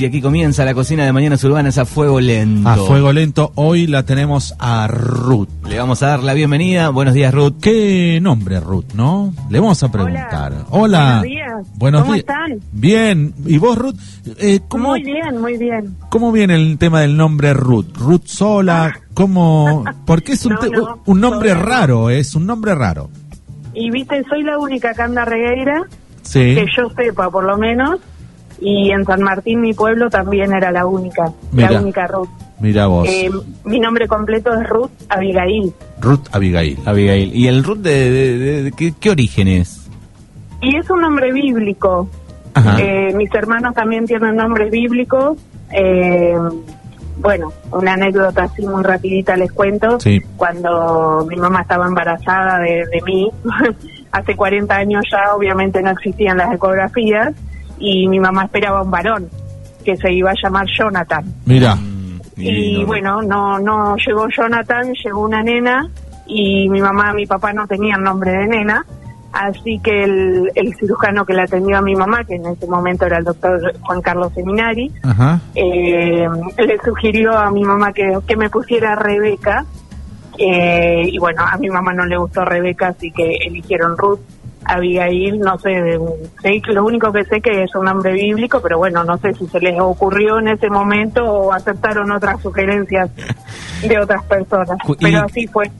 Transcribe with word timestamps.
y 0.00 0.06
aquí 0.06 0.22
comienza 0.22 0.64
la 0.64 0.72
cocina 0.72 1.04
de 1.04 1.12
Mañanas 1.12 1.44
Urbanas 1.44 1.76
a 1.76 1.84
fuego 1.84 2.20
lento. 2.20 2.68
A 2.68 2.76
fuego 2.76 3.12
lento, 3.12 3.52
hoy 3.54 3.86
la 3.86 4.04
tenemos 4.04 4.54
a 4.58 4.86
Ruth. 4.88 5.48
Le 5.68 5.78
vamos 5.78 6.02
a 6.02 6.06
dar 6.08 6.22
la 6.22 6.32
bienvenida. 6.32 6.88
Buenos 6.88 7.12
días, 7.12 7.34
Ruth. 7.34 7.54
¿Qué 7.60 8.18
nombre 8.22 8.60
Ruth, 8.60 8.92
no? 8.94 9.34
Le 9.50 9.60
vamos 9.60 9.82
a 9.82 9.92
preguntar. 9.92 10.64
Hola. 10.70 11.18
Buenos 11.18 11.22
días. 11.22 11.66
Buenos 11.76 12.02
¿Cómo 12.02 12.14
están? 12.14 12.60
Bien. 12.72 13.34
¿Y 13.44 13.58
vos, 13.58 13.76
Ruth? 13.76 13.96
Eh, 14.38 14.60
¿cómo, 14.68 14.90
Muy 14.90 15.02
bien, 15.02 15.38
muy 15.40 15.58
bien. 15.58 15.94
¿Cómo 16.08 16.32
viene 16.32 16.54
el 16.54 16.78
tema 16.78 17.00
del 17.02 17.16
nombre 17.16 17.52
Ruth? 17.52 17.96
¿Ruth 17.98 18.24
sola? 18.26 18.98
¿Cómo? 19.12 19.84
Porque 20.06 20.32
es 20.32 20.46
un, 20.46 20.54
No, 20.54 20.58
te- 20.60 20.70
no, 20.70 21.02
un 21.04 21.20
nombre 21.20 21.50
sola. 21.50 21.62
raro, 21.62 22.08
es 22.10 22.34
un 22.34 22.46
nombre 22.46 22.74
raro. 22.74 23.10
Y 23.74 23.90
viste, 23.90 24.24
soy 24.30 24.42
la 24.44 24.58
única 24.58 24.94
que 24.94 25.02
anda 25.02 25.24
regueira, 25.24 25.82
Sí. 26.22 26.38
que 26.54 26.66
yo 26.76 26.88
sepa 26.96 27.30
por 27.30 27.44
lo 27.44 27.56
menos, 27.58 27.98
y 28.60 28.90
en 28.90 29.04
San 29.04 29.22
Martín, 29.22 29.60
mi 29.60 29.72
pueblo, 29.74 30.10
también 30.10 30.52
era 30.52 30.70
la 30.70 30.86
única, 30.86 31.32
Mira. 31.52 31.70
la 31.72 31.80
única 31.80 32.06
Ruth. 32.06 32.28
Mira 32.60 32.86
vos. 32.86 33.08
Eh, 33.08 33.30
mi 33.64 33.80
nombre 33.80 34.06
completo 34.06 34.52
es 34.52 34.68
Ruth 34.68 34.90
Abigail. 35.08 35.72
Ruth 36.00 36.26
Abigail. 36.32 36.78
Abigail. 36.84 37.34
¿Y 37.34 37.46
el 37.48 37.64
Ruth 37.64 37.78
de, 37.78 38.10
de- 38.10 38.38
de- 38.38 38.62
de- 38.64 38.72
¿qué, 38.72 38.92
qué 39.00 39.10
origen 39.10 39.48
es? 39.48 39.88
Y 40.60 40.76
es 40.76 40.90
un 40.90 41.00
nombre 41.00 41.32
bíblico. 41.32 42.08
Ajá. 42.52 42.76
Eh, 42.80 43.14
mis 43.14 43.32
hermanos 43.34 43.74
también 43.74 44.04
tienen 44.04 44.36
nombres 44.36 44.70
bíblicos. 44.70 45.38
Eh, 45.72 46.34
bueno, 47.16 47.52
una 47.72 47.94
anécdota 47.94 48.44
así 48.44 48.66
muy 48.66 48.82
rapidita 48.82 49.36
les 49.36 49.52
cuento. 49.52 49.98
Sí. 50.00 50.20
Cuando 50.36 51.26
mi 51.28 51.36
mamá 51.36 51.62
estaba 51.62 51.86
embarazada 51.86 52.58
de, 52.58 52.84
de 52.92 53.00
mí, 53.06 53.30
hace 54.12 54.36
40 54.36 54.74
años 54.74 55.04
ya 55.10 55.34
obviamente 55.34 55.80
no 55.82 55.90
existían 55.90 56.36
las 56.38 56.52
ecografías 56.52 57.32
y 57.80 58.06
mi 58.06 58.20
mamá 58.20 58.44
esperaba 58.44 58.82
un 58.82 58.90
varón 58.90 59.28
que 59.84 59.96
se 59.96 60.12
iba 60.12 60.30
a 60.30 60.34
llamar 60.40 60.66
Jonathan. 60.78 61.24
Mira. 61.46 61.74
Mm, 61.74 62.20
Y 62.36 62.78
no- 62.80 62.86
bueno, 62.86 63.22
no 63.22 63.58
no 63.58 63.96
llegó 63.96 64.26
Jonathan, 64.28 64.92
llegó 65.04 65.20
una 65.24 65.42
nena 65.42 65.88
y 66.26 66.68
mi 66.68 66.80
mamá 66.80 67.10
y 67.12 67.16
mi 67.16 67.26
papá 67.26 67.52
no 67.52 67.66
tenían 67.66 68.02
nombre 68.02 68.30
de 68.32 68.46
nena, 68.46 68.84
así 69.32 69.78
que 69.82 70.04
el, 70.04 70.50
el 70.54 70.74
cirujano 70.76 71.24
que 71.26 71.34
la 71.34 71.42
atendió 71.44 71.78
a 71.78 71.82
mi 71.82 71.94
mamá, 71.96 72.22
que 72.24 72.36
en 72.36 72.46
ese 72.46 72.66
momento 72.66 73.04
era 73.06 73.18
el 73.18 73.24
doctor 73.24 73.58
Juan 73.80 74.00
Carlos 74.00 74.32
Seminari, 74.34 74.90
Ajá. 75.02 75.40
eh, 75.54 76.28
le 76.58 76.78
sugirió 76.84 77.36
a 77.36 77.50
mi 77.50 77.62
mamá 77.64 77.92
que, 77.92 78.16
que 78.26 78.36
me 78.36 78.48
pusiera 78.48 78.94
Rebeca. 78.94 79.64
eh, 80.38 81.02
y 81.12 81.18
bueno, 81.18 81.42
a 81.46 81.56
mi 81.58 81.68
mamá 81.68 81.92
no 81.92 82.06
le 82.06 82.16
gustó 82.16 82.44
Rebeca, 82.44 82.88
así 82.88 83.10
que 83.10 83.36
eligieron 83.46 83.96
Ruth. 83.98 84.20
Abigail, 84.64 85.38
no 85.40 85.58
sé, 85.58 85.70
sé 86.42 86.60
que 86.60 86.72
lo 86.72 86.84
único 86.84 87.12
que 87.12 87.24
sé 87.24 87.40
que 87.40 87.62
es 87.64 87.74
un 87.74 87.84
nombre 87.84 88.12
bíblico, 88.12 88.60
pero 88.62 88.78
bueno, 88.78 89.02
no 89.04 89.16
sé 89.18 89.32
si 89.34 89.46
se 89.46 89.58
les 89.60 89.78
ocurrió 89.80 90.38
en 90.38 90.48
ese 90.48 90.68
momento 90.68 91.24
o 91.24 91.52
aceptaron 91.52 92.10
otras 92.12 92.40
sugerencias 92.42 93.10
de 93.86 93.98
otras 93.98 94.22
personas. 94.24 94.76
Pero 95.00 95.20
así 95.24 95.46
fue. 95.46 95.70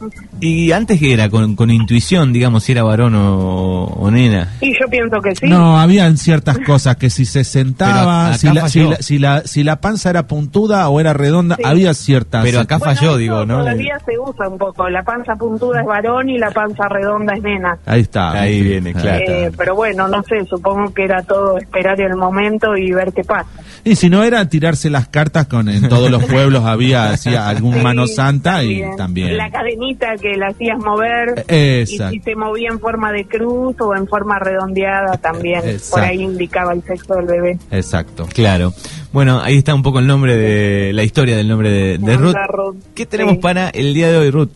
¿Y 0.41 0.73
antes 0.73 0.99
que 0.99 1.13
era? 1.13 1.29
Con, 1.29 1.55
con 1.57 1.71
intuición, 1.71 2.33
digamos, 2.33 2.65
si 2.65 2.73
era 2.73 2.83
varón 2.83 3.15
o, 3.15 3.85
o 3.85 4.11
nena. 4.11 4.49
Y 4.61 4.73
yo 4.79 4.87
pienso 4.89 5.21
que 5.21 5.35
sí. 5.35 5.47
No, 5.47 5.79
habían 5.79 6.17
ciertas 6.17 6.59
cosas 6.61 6.97
que 6.97 7.11
si 7.11 7.25
se 7.25 7.45
sentaba, 7.45 8.33
si 8.35 8.49
la, 8.53 8.69
si, 8.69 8.81
la, 8.85 8.97
si, 8.97 9.19
la, 9.19 9.43
si 9.43 9.63
la 9.63 9.81
panza 9.81 10.11
era 10.11 10.27
puntuda 10.27 10.89
o 10.89 11.01
era 11.01 11.13
redonda, 11.13 11.57
Sí. 11.57 11.63
había 11.65 11.93
ciertas... 11.95 12.45
Pero 12.45 12.61
acá 12.61 12.79
Bueno, 12.79 12.95
falló, 12.95 13.17
digo, 13.17 13.45
¿no? 13.45 13.59
Todavía 13.59 13.99
se 14.07 14.19
usa 14.19 14.49
un 14.49 14.57
poco. 14.57 14.89
La 14.89 15.03
panza 15.03 15.35
puntuda 15.37 15.81
es 15.81 15.87
varón 15.87 16.29
y 16.29 16.39
la 16.39 16.51
panza 16.51 16.89
redonda 16.89 17.35
es 17.35 17.43
nena. 17.43 17.77
Ahí 17.87 18.01
está. 18.03 18.33
Ahí 18.33 18.70
viene, 18.71 18.93
claro. 18.93 19.25
Eh, 19.27 19.51
pero 19.57 19.75
bueno, 19.75 20.09
no 20.09 20.23
sé, 20.23 20.45
supongo 20.47 20.93
que 20.93 21.05
era 21.05 21.23
todo 21.23 21.59
esperar 21.59 22.01
el 22.01 22.17
momento 22.17 22.77
y 22.77 22.93
ver 22.93 23.13
qué 23.13 23.25
pasa. 23.25 23.49
Y 23.85 23.97
si 23.97 24.11
no 24.11 24.23
era 24.23 24.49
tirarse 24.49 24.91
las 24.91 25.09
cartas 25.09 25.47
con 25.47 25.69
en 25.69 25.89
todos 25.89 26.11
los 26.11 26.25
pueblos 26.25 26.65
había 26.65 27.11
hacía 27.11 27.49
algún 27.49 27.71
Sí, 27.75 27.81
mano 27.81 28.07
santa 28.07 28.63
y 28.65 28.83
también. 28.97 29.37
La 29.37 29.51
cadenita 29.51 30.17
que 30.21 30.37
la 30.37 30.49
hacías 30.49 30.79
mover. 30.79 31.45
Exacto. 31.49 32.15
Y 32.15 32.19
si 32.19 32.25
se 32.25 32.37
movía 32.37 32.69
en 32.71 32.81
forma 32.81 33.13
de 33.13 33.25
cruz 33.25 33.77
o 33.81 33.95
en 33.95 34.07
forma 34.07 34.39
redondeada 34.39 35.17
también. 35.19 35.61
Exacto. 35.65 35.91
Por 35.91 36.01
ahí 36.01 36.23
indicaba 36.23 36.73
el 36.73 36.83
sexo 36.83 37.15
del 37.15 37.27
bebé. 37.27 37.59
Exacto. 37.71 38.27
Claro. 38.33 38.73
Bueno, 39.13 39.41
ahí 39.41 39.59
está 39.59 39.75
un 39.75 39.83
poco 39.83 39.99
el 39.99 40.07
nombre 40.07 40.37
de 40.37 40.93
la 40.93 41.03
historia 41.03 41.37
del 41.37 41.49
nombre 41.49 41.71
de, 41.71 41.99
de 41.99 42.17
Ruth. 42.17 42.35
Ruth, 42.49 42.77
¿Qué 42.95 43.07
tenemos 43.07 43.35
sí. 43.35 43.41
para 43.41 43.71
el 43.71 43.95
día 43.95 44.11
de 44.11 44.19
hoy, 44.19 44.31
Ruth? 44.31 44.51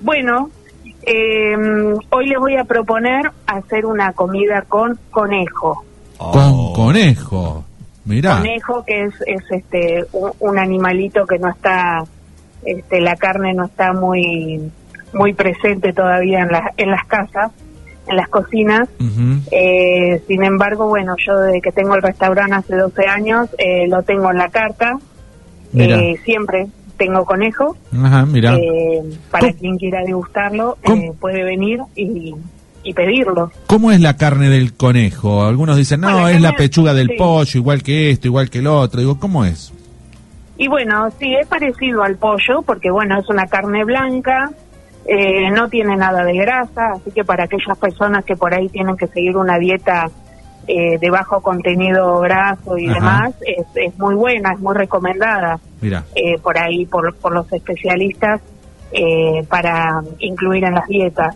Bueno, 0.00 0.50
eh, 1.06 1.56
hoy 2.10 2.26
les 2.26 2.38
voy 2.38 2.56
a 2.56 2.64
proponer 2.64 3.30
hacer 3.46 3.86
una 3.86 4.12
comida 4.12 4.62
con 4.68 4.98
conejo. 5.10 5.84
Con 6.18 6.72
conejo. 6.72 7.64
Mirá. 8.04 8.38
Conejo 8.38 8.84
que 8.84 9.04
es, 9.04 9.14
es 9.26 9.42
este 9.50 10.04
un, 10.12 10.32
un 10.40 10.58
animalito 10.58 11.26
que 11.26 11.38
no 11.38 11.48
está, 11.48 12.04
este, 12.64 13.00
la 13.00 13.16
carne 13.16 13.54
no 13.54 13.66
está 13.66 13.92
muy 13.92 14.70
muy 15.12 15.32
presente 15.32 15.92
todavía 15.92 16.40
en, 16.40 16.48
las 16.48 16.72
en 16.76 16.90
las 16.90 17.04
casas, 17.06 17.50
en 18.06 18.16
las 18.16 18.28
cocinas. 18.28 18.88
Eh, 19.50 20.22
sin 20.26 20.44
embargo, 20.44 20.88
bueno, 20.88 21.14
yo 21.24 21.38
desde 21.38 21.60
que 21.60 21.72
tengo 21.72 21.94
el 21.94 22.02
restaurante 22.02 22.54
hace 22.54 22.76
12 22.76 23.06
años, 23.06 23.48
eh, 23.58 23.86
lo 23.88 24.02
tengo 24.02 24.30
en 24.30 24.38
la 24.38 24.48
carta. 24.48 24.98
Eh, 25.74 26.16
siempre 26.24 26.68
tengo 26.96 27.24
conejo. 27.24 27.76
Ajá, 28.02 28.26
mira. 28.26 28.54
Eh, 28.56 29.02
para 29.30 29.48
¿Cómo? 29.48 29.58
quien 29.58 29.76
quiera 29.78 30.02
degustarlo, 30.04 30.78
eh, 30.82 31.12
puede 31.20 31.44
venir 31.44 31.80
y, 31.94 32.34
y 32.82 32.94
pedirlo. 32.94 33.50
¿Cómo 33.66 33.92
es 33.92 34.00
la 34.00 34.16
carne 34.16 34.48
del 34.48 34.74
conejo? 34.74 35.44
Algunos 35.44 35.76
dicen, 35.76 36.00
no, 36.00 36.10
Bueno, 36.12 36.28
es 36.28 36.40
la 36.40 36.52
pechuga 36.56 36.94
del 36.94 37.08
sí. 37.08 37.14
pollo, 37.18 37.58
igual 37.58 37.82
que 37.82 38.10
esto, 38.10 38.28
igual 38.28 38.50
que 38.50 38.58
el 38.58 38.66
otro. 38.66 39.00
Digo, 39.00 39.18
¿cómo 39.18 39.44
es? 39.44 39.72
Y 40.58 40.68
bueno, 40.68 41.08
sí, 41.18 41.34
es 41.34 41.46
parecido 41.46 42.02
al 42.02 42.16
pollo, 42.16 42.62
porque 42.64 42.90
bueno, 42.90 43.18
es 43.20 43.28
una 43.28 43.46
carne 43.46 43.84
blanca, 43.84 44.50
eh, 45.04 45.50
no 45.50 45.68
tiene 45.68 45.96
nada 45.96 46.24
de 46.24 46.34
grasa, 46.34 46.92
así 46.94 47.10
que 47.10 47.24
para 47.24 47.44
aquellas 47.44 47.76
personas 47.78 48.24
que 48.24 48.36
por 48.36 48.54
ahí 48.54 48.68
tienen 48.70 48.96
que 48.96 49.06
seguir 49.06 49.36
una 49.36 49.58
dieta 49.58 50.10
eh, 50.66 50.98
de 50.98 51.10
bajo 51.10 51.40
contenido 51.40 52.18
graso 52.20 52.76
y 52.76 52.86
Ajá. 52.88 52.94
demás, 52.94 53.34
es, 53.46 53.66
es 53.74 53.98
muy 53.98 54.14
buena, 54.14 54.52
es 54.52 54.60
muy 54.60 54.74
recomendada 54.74 55.58
eh, 56.14 56.38
por 56.42 56.58
ahí, 56.58 56.86
por, 56.86 57.14
por 57.16 57.32
los 57.32 57.52
especialistas, 57.52 58.40
eh, 58.92 59.44
para 59.48 60.02
incluir 60.18 60.64
en 60.64 60.74
las 60.74 60.86
dietas. 60.88 61.34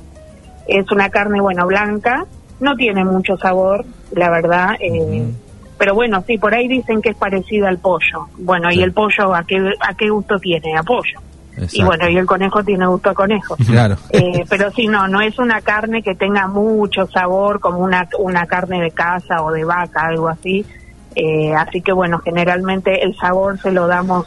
Es 0.67 0.91
una 0.91 1.09
carne, 1.11 1.41
bueno, 1.41 1.67
blanca, 1.67 2.27
no 2.61 2.75
tiene 2.77 3.05
mucho 3.05 3.37
sabor, 3.37 3.85
la 4.13 4.31
verdad, 4.31 4.75
eh, 4.81 5.25
pero 5.79 5.95
bueno, 5.95 6.23
sí, 6.27 6.37
por 6.37 6.55
ahí 6.55 6.69
dicen 6.69 7.01
que 7.01 7.11
es 7.11 7.17
parecida 7.17 7.69
al 7.69 7.79
pollo. 7.79 8.29
Bueno, 8.37 8.69
Sí. 8.71 8.79
¿y 8.81 8.83
el 8.83 8.93
pollo 8.93 9.35
a 9.35 9.43
qué, 9.45 9.57
a 9.81 9.95
qué 9.95 10.11
gusto 10.11 10.39
tiene? 10.39 10.77
A 10.77 10.83
pollo. 10.83 11.21
Y 11.73 11.83
bueno, 11.85 12.09
y 12.09 12.17
el 12.17 12.27
conejo 12.27 12.63
tiene 12.65 12.87
gusto 12.87 13.11
a 13.11 13.15
conejo. 13.15 13.57
Claro. 13.67 13.97
Eh, 14.11 14.45
pero 14.49 14.71
sí, 14.73 14.87
no, 14.87 15.07
no 15.09 15.21
es 15.21 15.39
una 15.39 15.61
carne 15.61 16.03
que 16.03 16.15
tenga 16.15 16.47
mucho 16.49 17.07
sabor 17.09 17.61
como 17.61 17.79
una, 17.81 18.09
una 18.19 18.47
carne 18.47 18.81
de 18.81 18.91
casa 18.91 19.43
o 19.43 19.53
de 19.53 19.65
vaca, 19.65 20.07
algo 20.07 20.29
así. 20.29 20.65
Eh, 21.15 21.55
así 21.55 21.83
que 21.83 21.93
bueno, 21.93 22.21
generalmente 22.21 23.03
el 23.05 23.17
sabor 23.17 23.59
se 23.61 23.73
lo 23.73 23.87
damos 23.87 24.27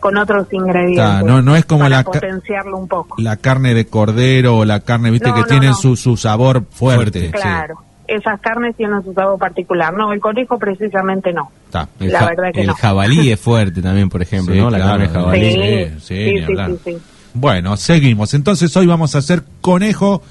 con 0.00 0.16
otros 0.16 0.46
ingredientes. 0.52 1.04
Ah, 1.04 1.22
no- 1.24 1.42
no 1.42 1.56
es 1.56 1.64
como 1.64 1.80
para 1.84 1.96
la 1.98 2.04
potenciarlo 2.04 2.76
un 2.76 2.86
poco. 2.86 3.16
la 3.18 3.36
carne 3.36 3.74
de 3.74 3.86
cordero 3.86 4.58
o 4.58 4.64
la 4.64 4.80
carne, 4.80 5.10
viste, 5.10 5.28
No, 5.30 5.34
que 5.34 5.40
no, 5.40 5.46
tienen 5.46 5.70
no. 5.70 5.76
Su, 5.76 5.96
su 5.96 6.16
sabor 6.16 6.64
fuerte. 6.70 7.20
Fuerte, 7.20 7.30
Claro, 7.32 7.82
esas 8.08 8.40
carnes 8.40 8.74
tienen 8.76 9.02
su 9.04 9.12
sabor 9.12 9.38
particular. 9.38 9.94
No, 9.94 10.12
el 10.12 10.18
conejo 10.20 10.58
precisamente 10.58 11.32
no. 11.32 11.50
Sí, 11.50 11.64
está. 11.66 11.88
El, 12.00 12.12
La 12.12 12.18
ja- 12.20 12.26
verdad 12.30 12.52
que 12.52 12.60
el 12.62 12.66
no. 12.68 12.74
jabalí 12.74 13.30
es 13.30 13.38
fuerte 13.40 13.80
también, 13.82 14.08
por 14.08 14.22
ejemplo, 14.22 14.54
Sí, 14.54 14.60
¿no? 14.60 14.70
La 14.70 14.78
claro. 14.78 14.90
carne 14.92 15.06
de 15.08 15.12
jabalí. 15.14 15.52
Sí, 15.52 15.52
Sí, 15.52 16.00
sí, 16.00 16.24
sí, 16.24 16.32
ni 16.32 16.38
sí, 16.38 16.44
hablar. 16.44 16.70
sí, 16.70 16.78
sí. 16.84 16.98
Bueno, 17.34 17.76
seguimos. 17.76 18.34
Entonces 18.34 18.76
hoy 18.76 18.86
vamos 18.86 19.14
a 19.14 19.18
hacer 19.18 19.42
conejo 19.60 20.22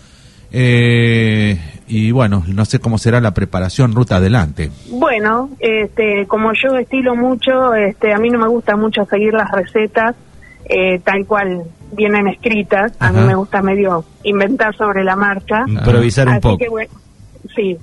eh, 0.52 1.60
y 1.88 2.12
bueno, 2.12 2.44
no 2.48 2.66
sé 2.66 2.80
cómo 2.80 2.98
será 2.98 3.22
la 3.22 3.34
preparación, 3.34 3.94
ruta 3.94 4.18
adelante. 4.18 4.72
Bueno, 4.90 5.50
este, 5.60 6.26
como 6.28 6.52
yo 6.54 6.76
estilo 6.78 7.16
mucho, 7.16 7.74
este, 7.76 8.14
a 8.14 8.18
mí 8.18 8.30
no 8.30 8.40
me 8.40 8.48
gusta 8.48 8.76
mucho 8.76 9.06
seguir 9.06 9.34
las 9.34 9.52
recetas 9.52 10.16
eh, 10.66 11.00
tal 11.04 11.26
cual 11.26 11.64
vienen 11.94 12.28
escritas. 12.28 12.94
A 13.00 13.12
mí 13.12 13.22
me 13.22 13.36
gusta 13.36 13.62
medio 13.62 14.04
inventar 14.24 14.76
sobre 14.76 15.04
la 15.04 15.16
marcha. 15.16 15.64
Improvisar 15.68 16.28
un 16.28 16.34
Así 16.34 16.42
poco. 16.42 16.58
que 16.58 16.70
bueno, 16.70 16.92
sí. 17.58 17.78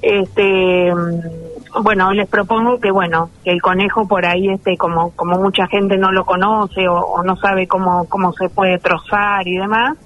Este, 0.00 0.94
mm, 0.94 1.82
bueno, 1.82 2.12
les 2.12 2.28
propongo 2.28 2.78
que 2.78 2.90
bueno, 2.92 3.30
que 3.44 3.50
el 3.50 3.60
conejo 3.60 4.06
por 4.06 4.24
ahí 4.24 4.48
este 4.48 4.76
como 4.76 5.10
como 5.10 5.38
mucha 5.38 5.66
gente 5.66 5.98
no 5.98 6.12
lo 6.12 6.24
conoce 6.24 6.88
o, 6.88 6.94
o 6.98 7.22
no 7.24 7.34
sabe 7.36 7.66
cómo 7.66 8.06
cómo 8.08 8.32
se 8.32 8.48
puede 8.48 8.78
trozar 8.78 9.46
y 9.46 9.56
demás, 9.56 9.96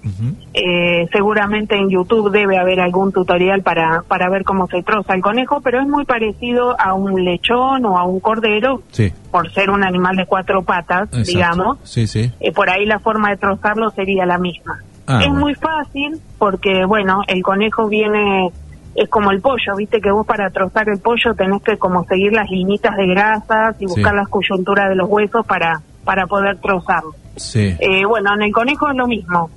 eh, 0.54 1.06
seguramente 1.12 1.76
en 1.76 1.90
YouTube 1.90 2.30
debe 2.30 2.58
haber 2.58 2.80
algún 2.80 3.12
tutorial 3.12 3.62
para, 3.62 4.02
para 4.08 4.28
ver 4.30 4.44
cómo 4.44 4.66
se 4.66 4.82
troza 4.82 5.14
el 5.14 5.20
conejo, 5.22 5.60
pero 5.60 5.80
es 5.80 5.86
muy 5.86 6.04
parecido 6.06 6.74
a 6.80 6.94
un 6.94 7.22
lechón 7.24 7.84
o 7.84 7.98
a 7.98 8.04
un 8.04 8.18
cordero, 8.20 8.80
Sí. 8.90 9.12
por 9.30 9.52
ser 9.52 9.68
un 9.70 9.84
animal 9.84 10.16
de 10.16 10.24
cuatro 10.26 10.62
patas, 10.62 11.02
exacto. 11.08 11.30
digamos. 11.30 11.78
Sí, 11.84 12.06
sí. 12.06 12.32
Eh, 12.40 12.50
por 12.52 12.70
ahí 12.70 12.86
la 12.86 12.98
forma 12.98 13.28
de 13.30 13.36
trozarlo 13.36 13.90
sería 13.90 14.24
la 14.26 14.38
misma. 14.38 14.80
Ah, 15.06 15.20
es 15.20 15.28
bueno. 15.28 15.40
muy 15.40 15.54
fácil 15.54 16.18
porque, 16.38 16.84
bueno, 16.86 17.20
el 17.28 17.42
conejo 17.42 17.88
viene 17.88 18.50
es 18.94 19.08
como 19.08 19.30
el 19.30 19.40
pollo, 19.40 19.76
viste 19.76 20.00
que 20.00 20.10
vos 20.10 20.26
para 20.26 20.50
trozar 20.50 20.88
el 20.88 21.00
pollo 21.00 21.34
tenés 21.34 21.62
que 21.62 21.78
como 21.78 22.04
seguir 22.04 22.32
las 22.32 22.48
linitas 22.50 22.94
de 22.96 23.06
grasas 23.06 23.76
y 23.80 23.86
buscar 23.86 24.12
Sí. 24.12 24.16
las 24.16 24.28
coyunturas 24.28 24.88
de 24.90 24.96
los 24.96 25.08
huesos 25.08 25.46
para, 25.46 25.80
para 26.04 26.26
poder 26.26 26.58
trozarlo. 26.58 27.14
Sí. 27.36 27.74
Eh, 27.80 28.04
bueno, 28.06 28.34
en 28.34 28.42
el 28.42 28.52
conejo 28.52 28.90
es 28.90 28.96
lo 28.96 29.06
mismo. 29.06 29.50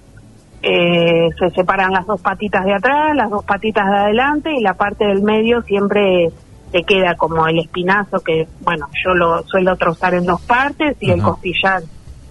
Eh, 0.61 1.29
se 1.37 1.49
separan 1.51 1.91
las 1.91 2.05
dos 2.07 2.21
patitas 2.21 2.65
de 2.65 2.73
atrás, 2.73 3.15
las 3.15 3.29
dos 3.29 3.43
patitas 3.43 3.85
de 3.89 3.97
adelante 3.97 4.51
y 4.57 4.61
la 4.61 4.73
parte 4.73 5.05
del 5.05 5.21
medio 5.21 5.61
siempre 5.63 6.31
te 6.71 6.83
queda 6.83 7.15
como 7.15 7.45
el 7.47 7.59
espinazo 7.59 8.19
que, 8.21 8.47
bueno, 8.61 8.87
yo 9.03 9.13
lo 9.13 9.43
suelo 9.43 9.75
trozar 9.75 10.13
en 10.15 10.25
dos 10.25 10.41
partes 10.41 10.97
y 10.99 11.11
el 11.11 11.21
costillar 11.21 11.83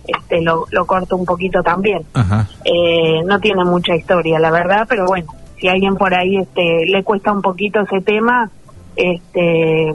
este, 0.07 0.43
lo, 0.43 0.65
lo 0.71 0.85
corto 0.85 1.17
un 1.17 1.25
poquito 1.25 1.63
también. 1.63 2.03
Ajá. 2.15 2.47
Eh, 2.65 3.23
no 3.25 3.39
tiene 3.39 3.65
mucha 3.65 3.95
historia, 3.95 4.39
la 4.41 4.51
verdad, 4.51 4.85
pero 4.89 5.07
bueno, 5.07 5.29
si 5.59 5.69
a 5.69 5.73
alguien 5.73 5.97
por 5.97 6.15
ahí 6.15 6.37
este, 6.39 6.87
le 6.87 7.03
cuesta 7.05 7.33
un 7.33 7.43
poquito 7.43 7.81
ese 7.81 8.01
tema, 8.01 8.51
este, 8.97 9.93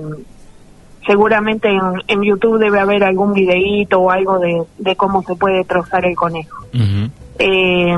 seguramente 1.06 1.70
en, 1.70 1.82
en 2.08 2.22
YouTube 2.24 2.60
debe 2.60 2.80
haber 2.80 3.04
algún 3.04 3.34
videíto 3.34 4.00
o 4.00 4.12
algo 4.12 4.40
de, 4.40 4.64
de 4.78 4.96
cómo 4.96 5.24
se 5.24 5.36
puede 5.36 5.64
trozar 5.64 6.06
el 6.06 6.16
conejo. 6.16 6.66
Eh, 7.40 7.96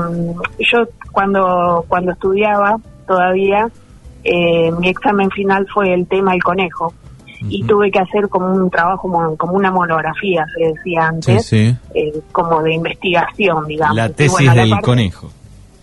yo 0.72 0.84
cuando 1.10 1.84
cuando 1.88 2.12
estudiaba 2.12 2.76
todavía 3.08 3.68
eh, 4.22 4.70
mi 4.78 4.88
examen 4.88 5.30
final 5.30 5.66
fue 5.74 5.92
el 5.92 6.06
tema 6.06 6.30
del 6.32 6.42
conejo 6.44 6.94
y 7.48 7.64
tuve 7.64 7.90
que 7.90 7.98
hacer 7.98 8.28
como 8.28 8.52
un 8.54 8.70
trabajo 8.70 9.02
como, 9.02 9.36
como 9.36 9.54
una 9.54 9.72
monografía 9.72 10.46
se 10.56 10.66
decía 10.68 10.80
Sí, 10.84 11.32
antes 11.32 11.46
sí. 11.46 11.76
eh, 11.92 12.12
como 12.30 12.62
de 12.62 12.74
investigación 12.74 13.66
digamos 13.66 13.96
La 13.96 14.08
tesis 14.10 14.30
bueno, 14.32 14.54
la 14.54 14.60
del 14.62 14.70
parte- 14.70 14.84
conejo. 14.86 15.30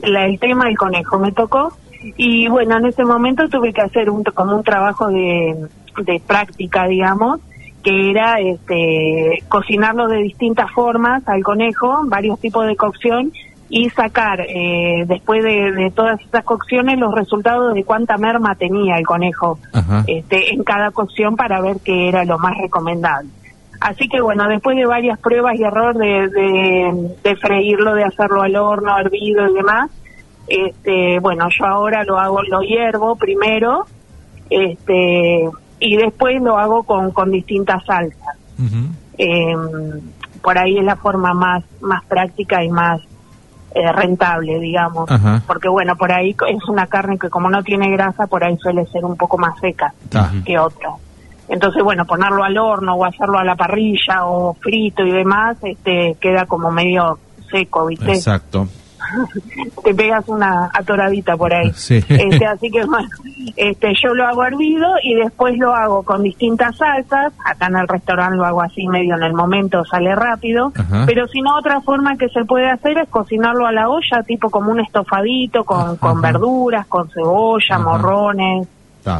La- 0.02 0.26
el 0.26 0.40
tema 0.40 0.66
del 0.66 0.78
conejo 0.78 1.20
me 1.20 1.32
tocó 1.32 1.74
y 2.18 2.48
bueno 2.48 2.78
en 2.78 2.86
ese 2.86 3.04
momento 3.06 3.48
tuve 3.50 3.74
que 3.74 3.82
hacer 3.82 4.10
un 4.10 4.24
como 4.24 4.56
un 4.56 4.64
trabajo 4.64 5.08
de, 5.10 5.68
de 5.98 6.22
práctica 6.26 6.88
digamos 6.88 7.40
que 7.84 8.12
era 8.12 8.40
este 8.40 9.44
cocinarlo 9.50 10.08
de 10.08 10.18
distintas 10.18 10.72
formas 10.72 11.28
al 11.28 11.44
conejo 11.44 12.02
varios 12.06 12.40
tipos 12.40 12.66
de 12.68 12.76
cocción 12.76 13.32
y 13.72 13.90
sacar 13.92 14.42
eh, 14.42 15.06
después 15.08 15.44
de, 15.44 15.72
de 15.74 15.92
todas 15.92 16.20
esas 16.22 16.44
cocciones 16.44 16.98
los 16.98 17.14
resultados 17.14 17.74
de 17.76 17.84
cuánta 17.84 18.18
merma 18.18 18.56
tenía 18.56 18.98
el 18.98 19.06
conejo 19.06 19.60
Ajá. 19.74 20.04
este, 20.08 20.54
en 20.54 20.64
cada 20.64 20.92
cocción 20.92 21.36
para 21.36 21.62
ver 21.62 21.78
qué 21.84 22.08
era 22.10 22.26
lo 22.26 22.40
más 22.40 22.58
recomendable. 22.58 23.30
Así 23.80 24.10
que 24.10 24.22
bueno, 24.22 24.48
después 24.48 24.76
de 24.76 24.86
varias 24.86 25.20
pruebas 25.20 25.56
y 25.58 25.64
error 25.64 25.98
de, 25.98 26.28
de, 26.28 27.16
de 27.24 27.36
freírlo, 27.38 27.94
de 27.96 28.04
hacerlo 28.04 28.42
al 28.42 28.56
horno, 28.56 28.98
hervido 28.98 29.48
y 29.48 29.54
demás, 29.54 29.90
este, 30.48 31.20
bueno, 31.20 31.48
yo 31.58 31.66
ahora 31.66 32.04
lo 32.04 32.18
hago, 32.20 32.42
lo 32.44 32.62
hiervo 32.62 33.16
primero, 33.16 33.86
este, 34.50 35.50
y 35.80 35.96
después 35.96 36.42
lo 36.42 36.58
hago 36.58 36.84
con, 36.84 37.12
con 37.12 37.32
distintas 37.32 37.86
salsas. 37.86 38.36
Eh, 39.18 39.56
por 40.42 40.58
ahí 40.58 40.78
es 40.78 40.84
la 40.84 40.96
forma 40.96 41.34
más, 41.34 41.64
más 41.82 42.04
práctica 42.06 42.64
y 42.64 42.70
más 42.70 43.02
eh, 43.76 43.92
rentable, 43.92 44.60
digamos. 44.60 45.10
Porque 45.46 45.70
bueno, 45.70 45.96
por 45.96 46.12
ahí 46.12 46.36
es 46.48 46.64
una 46.68 46.88
carne 46.88 47.18
que 47.20 47.30
como 47.30 47.50
no 47.50 47.62
tiene 47.64 47.92
grasa, 47.92 48.28
por 48.28 48.44
ahí 48.44 48.58
suele 48.58 48.86
ser 48.88 49.06
un 49.06 49.16
poco 49.16 49.38
más 49.38 49.60
seca 49.60 49.94
Ta. 50.10 50.32
que 50.46 50.58
otra. 50.58 50.90
Entonces, 51.50 51.84
bueno, 51.84 52.06
ponerlo 52.06 52.44
al 52.44 52.58
horno 52.58 52.94
o 52.96 53.06
hacerlo 53.06 53.40
a 53.40 53.44
la 53.44 53.56
parrilla 53.56 54.26
o 54.26 54.54
frito 54.54 55.04
y 55.04 55.12
demás, 55.12 55.58
este, 55.64 56.16
queda 56.20 56.46
como 56.46 56.72
medio 56.72 57.20
seco, 57.50 57.88
¿viste? 57.88 58.12
Exacto. 58.12 58.68
Te 59.84 59.94
pegas 59.96 60.28
una 60.28 60.70
atoradita 60.74 61.36
por 61.36 61.54
ahí. 61.54 61.72
Sí. 61.74 62.04
Este, 62.10 62.46
así 62.46 62.70
que 62.70 62.86
bueno, 62.86 63.08
este, 63.56 63.94
yo 64.04 64.14
lo 64.14 64.26
hago 64.28 64.44
hervido 64.44 64.88
y 65.04 65.16
después 65.16 65.58
lo 65.58 65.74
hago 65.74 66.04
con 66.04 66.22
distintas 66.22 66.78
salsas. 66.78 67.34
Acá 67.44 67.68
en 67.68 67.78
el 67.78 67.88
restaurante 67.88 68.38
lo 68.38 68.46
hago 68.46 68.62
así 68.62 68.88
medio 68.88 69.16
en 69.16 69.24
el 69.24 69.34
momento, 69.34 69.84
sale 69.86 70.14
rápido. 70.16 70.72
Ajá. 70.76 71.06
Pero 71.08 71.28
si 71.28 71.42
no, 71.42 71.58
otra 71.58 71.82
forma 71.82 72.18
que 72.18 72.30
se 72.30 72.46
puede 72.46 72.70
hacer 72.70 72.98
es 73.00 73.10
cocinarlo 73.10 73.66
a 73.66 73.72
la 73.72 73.90
olla, 73.90 74.22
tipo 74.24 74.50
como 74.50 74.72
un 74.72 74.82
estofadito 74.82 75.64
con, 75.64 75.98
con 75.98 76.18
Ajá. 76.18 76.32
verduras, 76.32 76.86
con 76.88 77.10
cebolla, 77.10 77.80
morrones. 77.80 78.68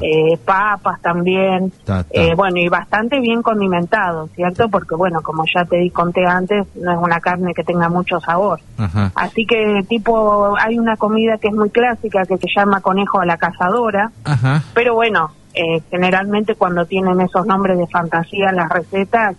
Eh, 0.02 0.38
papas 0.44 1.02
también. 1.02 1.72
Ta, 1.84 2.04
ta. 2.04 2.10
Eh, 2.12 2.34
bueno, 2.36 2.58
y 2.58 2.68
bastante 2.70 3.20
bien 3.20 3.42
condimentado, 3.42 4.28
¿cierto? 4.36 4.70
Porque 4.70 4.96
bueno, 4.96 5.22
como 5.22 5.44
ya 5.54 5.66
te 5.66 5.78
di 5.78 5.90
conté 5.90 6.26
antes, 6.26 6.68
no 6.76 6.92
es 6.92 6.98
una 6.98 7.20
carne 7.20 7.54
que 7.54 7.64
tenga 7.64 7.90
mucho 7.90 8.20
sabor. 8.20 8.60
Ajá. 8.78 9.12
Así 9.16 9.46
que 9.46 9.84
tipo, 9.88 10.56
hay 10.58 10.78
una 10.78 10.98
comida 10.98 11.38
que 11.38 11.48
es 11.48 11.54
muy 11.54 11.70
clásica 11.70 12.26
que 12.26 12.38
se 12.38 12.48
llama 12.56 12.82
conejo 12.82 13.20
a 13.20 13.26
la 13.26 13.38
cazadora, 13.38 14.12
Ajá. 14.24 14.64
pero 14.74 14.96
bueno, 14.96 15.32
eh, 15.54 15.82
generalmente 15.90 16.56
cuando 16.56 16.86
tienen 16.86 17.20
esos 17.22 17.46
nombres 17.46 17.78
de 17.78 17.88
fantasía 17.88 18.52
las 18.52 18.70
recetas, 18.70 19.36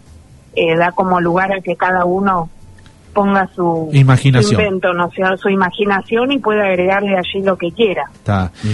eh, 0.55 0.77
da 0.77 0.93
como 0.93 1.21
lugar 1.21 1.53
a 1.53 1.61
que 1.61 1.77
cada 1.77 2.05
uno 2.05 2.51
ponga 3.13 3.49
su, 3.55 3.91
Imaginación. 3.93 4.61
invento, 4.61 4.93
¿no? 4.93 5.11
Su 5.39 5.49
imaginación 5.49 6.33
y 6.33 6.39
pueda 6.39 6.65
agregarle 6.65 7.17
allí 7.17 7.45
lo 7.45 7.57
que 7.57 7.71
quiera. 7.73 8.05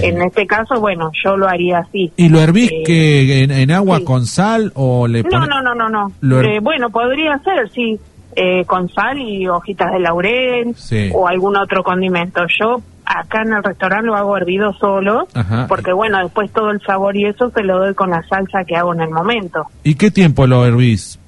En 0.03 0.21
este 0.23 0.47
caso, 0.47 0.81
bueno, 0.81 1.11
yo 1.25 1.37
lo 1.37 1.49
haría 1.49 1.79
así. 1.79 2.13
¿Y 2.17 2.29
lo 2.29 2.41
hervís 2.41 2.71
Eh, 2.71 2.83
que 2.85 3.43
en, 3.45 3.51
en 3.51 3.71
agua 3.71 3.99
sí. 3.99 4.05
con 4.05 4.27
sal 4.27 4.73
o 4.75 5.07
le 5.09 5.23
No, 5.23 5.31
pones- 5.31 5.49
no, 5.49 5.63
no, 5.63 5.75
no, 5.75 5.89
no. 5.89 6.13
Her- 6.41 6.57
Eh, 6.57 6.61
bueno, 6.61 6.91
podría 6.91 7.39
ser, 7.39 7.71
sí, 7.71 7.99
eh, 8.35 8.65
con 8.67 8.89
sal 8.91 9.19
y 9.19 9.47
hojitas 9.49 9.91
de 9.93 9.99
laurel 10.01 10.75
Sí. 10.77 11.11
o 11.15 11.27
algún 11.27 11.57
otro 11.57 11.83
condimento. 11.83 12.43
Yo 12.61 12.83
acá 13.07 13.43
en 13.43 13.55
el 13.55 13.63
restaurante 13.63 14.07
lo 14.07 14.17
hago 14.17 14.37
hervido 14.37 14.73
solo, 14.75 15.27
Ajá. 15.33 15.67
porque 15.69 15.93
bueno, 15.93 16.19
después 16.23 16.51
todo 16.53 16.71
el 16.71 16.81
sabor 16.83 17.17
y 17.17 17.25
eso 17.25 17.51
se 17.51 17.63
lo 17.63 17.79
doy 17.79 17.95
con 17.95 18.11
la 18.11 18.23
salsa 18.29 18.65
que 18.67 18.77
hago 18.77 18.93
en 18.93 19.01
el 19.01 19.11
momento. 19.11 19.65
¿Y 19.85 19.95
qué 19.95 20.11
tiempo 20.11 20.47
lo 20.47 20.67
hervís? 20.67 21.19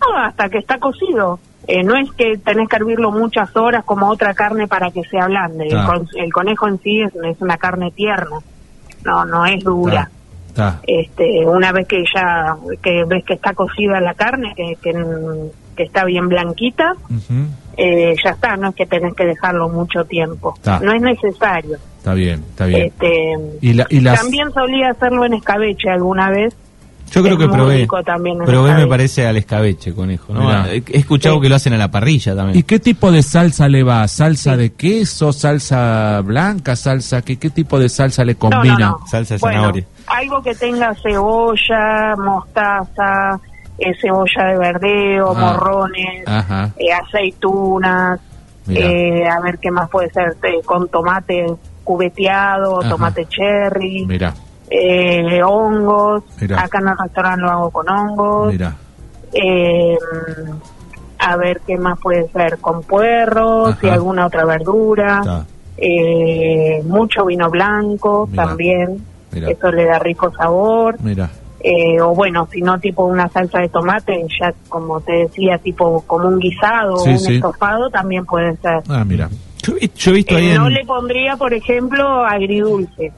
No, 0.00 0.18
hasta 0.18 0.48
que 0.50 0.58
está 0.58 0.78
cocido. 0.78 1.38
Eh, 1.66 1.82
no 1.82 1.96
es 1.96 2.10
que 2.12 2.36
tenés 2.38 2.68
que 2.68 2.76
hervirlo 2.76 3.10
muchas 3.10 3.54
horas 3.56 3.84
como 3.84 4.08
otra 4.10 4.34
carne 4.34 4.66
para 4.68 4.90
que 4.90 5.02
se 5.04 5.18
ablande. 5.18 5.66
El, 5.68 5.84
con- 5.86 6.08
el 6.16 6.32
conejo 6.32 6.68
en 6.68 6.78
sí 6.80 7.00
es, 7.00 7.12
es 7.24 7.40
una 7.40 7.56
carne 7.56 7.90
tierna. 7.92 8.38
No, 9.04 9.24
no 9.24 9.44
es 9.46 9.62
dura. 9.64 10.10
Este 10.86 11.44
una 11.46 11.72
vez 11.72 11.86
que 11.88 12.04
ya 12.14 12.56
que 12.82 13.04
ves 13.06 13.24
que 13.24 13.34
está 13.34 13.54
cocida 13.54 14.00
la 14.00 14.14
carne 14.14 14.52
que, 14.54 14.76
que, 14.80 14.92
que 15.76 15.82
está 15.82 16.04
bien 16.04 16.28
blanquita 16.28 16.92
eh, 17.76 18.14
ya 18.22 18.30
está 18.30 18.56
no 18.56 18.68
es 18.68 18.76
que 18.76 18.86
tenés 18.86 19.14
que 19.14 19.24
dejarlo 19.24 19.68
mucho 19.68 20.04
tiempo 20.04 20.54
no 20.80 20.92
es 20.92 21.02
necesario 21.02 21.76
Está 21.98 22.14
bien, 22.14 22.44
está 22.50 22.66
bien. 22.66 22.82
este 22.86 23.34
Y, 23.62 23.72
la, 23.72 23.86
y 23.90 23.98
las... 23.98 24.20
también 24.20 24.52
solía 24.52 24.90
hacerlo 24.90 25.24
en 25.24 25.34
escabeche 25.34 25.90
alguna 25.90 26.30
vez 26.30 26.54
Yo 27.12 27.22
creo 27.22 27.34
Es 27.34 27.38
que 27.38 27.48
probé. 27.48 27.86
también 28.04 28.38
Probé, 28.38 28.74
me 28.74 28.86
parece, 28.88 29.26
al 29.26 29.36
escabeche, 29.36 29.94
conejo. 29.94 30.32
¿no? 30.34 30.40
Mirá. 30.40 30.66
He 30.72 30.82
escuchado 30.98 31.36
Sí. 31.36 31.42
que 31.42 31.48
lo 31.48 31.54
hacen 31.54 31.72
a 31.72 31.76
la 31.76 31.88
parrilla 31.90 32.34
también. 32.34 32.58
¿Y 32.58 32.62
qué 32.64 32.80
tipo 32.80 33.12
de 33.12 33.22
salsa 33.22 33.68
le 33.68 33.82
va? 33.84 34.06
¿Salsa 34.08 34.56
de 34.56 34.72
queso? 34.72 35.32
¿Salsa 35.32 36.20
blanca? 36.22 36.74
¿Salsa? 36.74 37.22
¿Qué, 37.22 37.36
qué 37.38 37.50
tipo 37.50 37.78
de 37.78 37.88
salsa 37.88 38.24
le 38.24 38.34
combina? 38.34 38.78
no, 38.78 38.98
no. 39.00 39.06
Salsa 39.06 39.34
de 39.34 39.40
Bueno, 39.40 39.56
zanahoria. 39.58 39.84
algo 40.08 40.42
que 40.42 40.54
tenga 40.56 40.92
cebolla 41.02 42.14
mostaza 42.18 43.38
eh, 43.78 43.92
cebolla 44.00 44.44
de 44.52 44.58
verdeo 44.58 45.32
Ah. 45.36 45.40
morrones 45.40 46.26
Ajá. 46.28 46.70
eh, 46.78 46.92
aceitunas, 46.92 48.20
eh, 48.68 49.24
a 49.28 49.40
ver 49.40 49.58
qué 49.58 49.70
más 49.70 49.88
puede 49.90 50.10
ser, 50.10 50.36
eh, 50.44 50.60
con 50.64 50.88
tomate 50.88 51.46
cubeteado, 51.82 52.80
Ajá. 52.80 52.88
tomate 52.88 53.26
cherry, 53.26 54.04
Mira, 54.06 54.32
eh, 54.70 55.42
hongos, 55.42 56.22
acá 56.56 56.78
en 56.80 56.88
el 56.88 56.98
restaurante 56.98 57.40
lo 57.42 57.50
hago 57.50 57.70
con 57.70 57.88
hongos, 57.88 58.52
mira. 58.52 58.76
eh, 59.32 59.96
a 61.18 61.36
ver 61.36 61.60
qué 61.66 61.76
más 61.78 61.98
puede 62.00 62.28
ser, 62.28 62.58
con 62.58 62.82
puerros 62.82 63.70
Ajá. 63.74 63.86
y 63.86 63.90
alguna 63.90 64.26
otra 64.26 64.44
verdura, 64.44 65.22
eh, 65.76 66.82
mucho 66.84 67.24
vino 67.26 67.50
blanco 67.50 68.28
también, 68.34 69.04
eso 69.32 69.70
le 69.72 69.84
da 69.86 69.98
rico 69.98 70.32
sabor. 70.36 70.96
Mira. 71.00 71.30
Eh, 71.66 71.98
o 72.00 72.14
bueno, 72.14 72.46
si 72.52 72.60
no 72.60 72.78
tipo 72.78 73.04
una 73.06 73.26
salsa 73.30 73.58
de 73.60 73.70
tomate, 73.70 74.26
ya 74.38 74.52
como 74.68 75.00
te 75.00 75.12
decía, 75.12 75.56
tipo 75.56 76.02
como 76.06 76.28
un 76.28 76.38
guisado 76.38 76.98
Sí, 76.98 77.08
o 77.08 77.12
un 77.12 77.18
sí. 77.18 77.34
estofado 77.36 77.88
también 77.88 78.26
puede 78.26 78.54
ser. 78.58 78.82
Ah, 78.88 79.02
mira. 79.02 79.30
Yo, 79.62 79.72
he- 79.80 79.88
yo 79.96 80.10
he 80.10 80.14
visto 80.16 80.36
ahí 80.36 80.50
Eh, 80.50 80.58
no 80.58 80.66
en... 80.66 80.74
le 80.74 80.84
pondría, 80.84 81.36
por 81.36 81.54
ejemplo, 81.54 82.22
agridulce, 82.22 83.12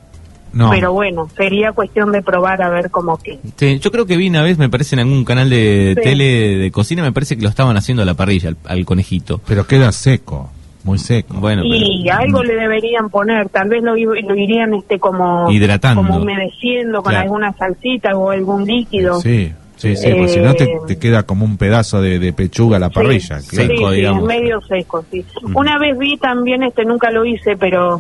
No. 0.57 0.71
pero 0.71 0.93
bueno, 0.93 1.29
sería 1.37 1.73
cuestión 1.73 2.13
de 2.13 2.23
probar 2.23 2.63
a 2.63 2.71
ver 2.71 2.91
cómo 2.91 3.19
que. 3.19 3.39
Sí, 3.57 3.79
yo 3.79 3.91
creo 3.93 4.07
que 4.07 4.17
vi 4.17 4.29
una 4.29 4.43
vez, 4.43 4.57
me 4.59 4.69
parece, 4.71 4.95
en 4.97 5.01
algún 5.01 5.25
canal 5.25 5.51
de 5.51 5.93
Sí. 5.97 6.03
tele 6.03 6.25
de 6.57 6.71
cocina, 6.71 7.03
me 7.03 7.13
parece 7.13 7.37
que 7.37 7.43
lo 7.43 7.49
estaban 7.51 7.77
haciendo 7.77 8.03
a 8.03 8.07
la 8.07 8.15
parrilla, 8.15 8.49
al, 8.49 8.57
al 8.65 8.85
conejito. 8.87 9.41
Pero 9.47 9.67
queda 9.67 9.93
seco. 9.93 10.51
Muy 10.85 10.99
seco. 10.99 11.35
Bueno, 11.41 11.63
y 11.65 12.05
pero- 12.05 12.19
algo 12.19 12.43
le 12.45 12.55
deberían 12.55 13.11
poner, 13.11 13.49
tal 13.49 13.69
vez 13.69 13.83
lo, 13.83 13.97
i- 13.97 14.05
lo 14.23 14.35
irían 14.37 14.73
este 14.73 14.99
como 15.01 15.51
Hidratando. 15.51 16.01
como 16.03 16.19
humedeciendo 16.19 17.03
con 17.03 17.11
Claro. 17.11 17.25
alguna 17.25 17.53
salsita 17.55 18.17
o 18.17 18.31
algún 18.31 18.65
líquido. 18.65 19.21
Sí, 19.21 19.53
sí, 19.77 19.97
sí. 19.97 20.09
Porque 20.11 20.29
si 20.29 20.39
no 20.41 20.55
te, 20.55 20.65
Eh, 20.65 20.79
te 20.87 20.97
queda 20.99 21.25
como 21.25 21.45
un 21.45 21.57
pedazo 21.57 22.01
de, 22.01 22.21
de 22.21 22.33
pechuga 22.33 22.77
a 22.77 22.81
la 22.81 22.91
parrilla. 22.91 23.41
Sí, 23.41 23.49
claro. 23.57 23.69
Seco, 23.75 23.89
sí, 23.89 23.95
sí, 23.95 23.97
digamos. 23.97 24.25
medio 24.25 24.61
seco, 24.63 25.05
sí. 25.11 25.25
Ujú. 25.43 25.59
Una 25.59 25.77
vez 25.79 25.99
vi 25.99 26.17
también, 26.19 26.63
este 26.63 26.85
nunca 26.85 27.11
lo 27.11 27.25
hice, 27.25 27.57
pero 27.57 27.99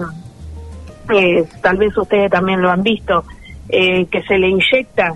eh, 1.14 1.44
tal 1.62 1.76
vez 1.76 1.96
ustedes 1.96 2.30
también 2.30 2.60
lo 2.62 2.70
han 2.70 2.82
visto, 2.82 3.24
eh, 3.68 4.06
que 4.06 4.22
se 4.22 4.38
le 4.38 4.48
inyecta 4.48 5.14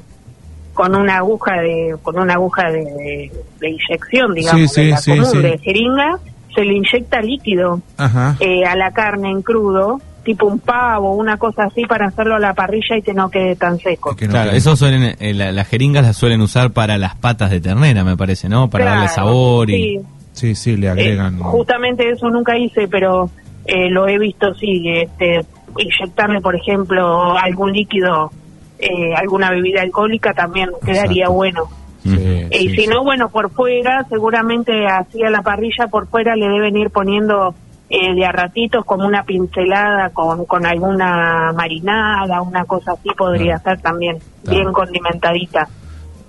con 0.75 0.95
una 0.95 1.17
aguja 1.19 1.61
de 1.61 1.97
con 2.03 2.19
una 2.19 2.35
aguja 2.35 2.71
de, 2.71 3.31
de 3.61 3.69
inyección, 3.71 4.35
digamos, 4.35 4.73
Sí, 4.73 4.83
de 4.85 4.91
la 4.91 4.97
sí, 4.99 5.11
común, 5.11 5.27
sí, 5.27 5.39
de 5.43 5.59
jeringa, 5.59 6.19
se 6.55 6.65
le 6.65 6.75
inyecta 6.75 7.21
líquido 7.21 7.81
Ajá. 7.97 8.37
eh, 8.41 8.65
a 8.65 8.77
la 8.77 8.91
carne 8.93 9.31
en 9.31 9.43
crudo, 9.43 10.01
tipo 10.25 10.47
un 10.47 10.59
pavo, 10.59 11.15
una 11.17 11.37
cosa 11.39 11.65
así 11.65 11.85
para 11.87 12.07
hacerlo 12.07 12.37
a 12.37 12.39
la 12.39 12.55
parrilla 12.55 12.97
y 12.97 13.03
que 13.03 13.13
no 13.15 13.31
quede 13.31 13.57
tan 13.57 13.79
seco. 13.79 14.15
Que 14.17 14.27
no 14.27 14.33
claro, 14.33 14.51
quede- 14.51 14.59
eso 14.59 14.77
suelen, 14.77 15.17
eh, 15.19 15.35
la- 15.35 15.53
las 15.53 15.69
jeringas 15.69 16.05
las 16.07 16.17
suelen 16.17 16.41
usar 16.41 16.71
para 16.71 16.99
las 16.99 17.15
patas 17.17 17.51
de 17.51 17.61
ternera, 17.61 18.05
me 18.05 18.17
parece, 18.17 18.49
¿no? 18.49 18.69
Para 18.71 18.85
darle 18.87 19.09
sabor 19.09 19.69
y... 19.71 19.99
sí. 19.99 20.01
Sí, 20.33 20.55
sí, 20.55 20.77
le 20.77 20.87
Eh, 20.87 20.91
agregan. 20.91 21.39
justamente 21.41 22.09
eso 22.09 22.31
nunca 22.31 22.57
hice, 22.57 22.87
pero 22.89 23.29
eh, 23.67 23.91
lo 23.91 24.07
he 24.09 24.17
visto, 24.19 24.55
sí, 24.55 24.85
este, 24.89 25.45
inyectarle, 25.79 26.41
por 26.41 26.55
ejemplo, 26.57 27.37
algún 27.39 27.73
líquido, 27.73 28.31
eh, 28.79 29.15
alguna 29.17 29.51
bebida 29.51 29.83
alcohólica 29.83 30.33
también 30.33 30.71
quedaría 30.85 31.25
Exacto. 31.25 31.33
bueno. 31.35 31.63
Sí, 32.03 32.17
Eh, 32.19 32.49
y 32.53 32.69
sí, 32.71 32.77
si 32.77 32.77
sí. 32.83 32.87
no, 32.87 33.05
bueno, 33.05 33.29
por 33.29 33.51
fuera, 33.51 34.07
seguramente 34.09 34.87
así 34.87 35.23
a 35.23 35.29
la 35.31 35.43
parrilla 35.43 35.87
por 35.89 36.07
fuera 36.09 36.35
le 36.35 36.49
deben 36.49 36.77
ir 36.77 36.91
poniendo 36.91 37.55
eh, 37.91 38.15
de 38.15 38.25
a 38.25 38.33
ratitos 38.33 38.85
como 38.87 39.05
una 39.07 39.25
pincelada 39.25 40.11
con, 40.11 40.45
con 40.47 40.65
alguna 40.65 41.53
marinada, 41.55 42.41
una 42.41 42.65
cosa 42.65 42.93
así 42.93 43.11
podría 43.19 43.59
Claro. 43.59 43.63
ser 43.77 43.81
también, 43.83 44.19
Claro. 44.45 44.59
bien 44.61 44.73
condimentadita. 44.73 45.69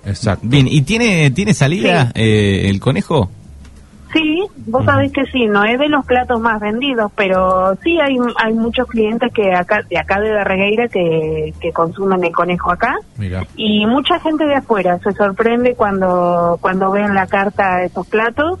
Exacto. 0.04 0.44
Bien, 0.46 0.66
¿y 0.68 0.82
tiene, 0.82 1.30
tiene 1.30 1.54
salida 1.54 2.06
Sí. 2.06 2.12
eh, 2.16 2.68
el 2.68 2.80
conejo? 2.80 3.30
Sí, 4.12 4.42
vos 4.66 4.84
sabés 4.84 5.10
que 5.10 5.24
sí, 5.26 5.46
no 5.46 5.64
es 5.64 5.78
de 5.78 5.88
los 5.88 6.04
platos 6.04 6.38
más 6.40 6.60
vendidos, 6.60 7.10
pero 7.16 7.74
sí 7.82 7.98
hay, 7.98 8.18
hay 8.36 8.52
muchos 8.52 8.86
clientes 8.86 9.32
que 9.32 9.54
acá 9.54 9.82
de 9.88 9.98
acá 9.98 10.20
de 10.20 10.30
Darregueira 10.30 10.88
que, 10.88 11.54
que 11.58 11.72
consumen 11.72 12.22
el 12.22 12.32
conejo 12.32 12.70
acá 12.70 12.94
Mira. 13.16 13.46
y 13.56 13.86
mucha 13.86 14.20
gente 14.20 14.44
de 14.44 14.56
afuera 14.56 14.98
se 14.98 15.12
sorprende 15.12 15.74
cuando 15.74 16.58
cuando 16.60 16.90
ven 16.90 17.14
la 17.14 17.26
carta 17.26 17.76
de 17.76 17.86
esos 17.86 18.06
platos 18.06 18.58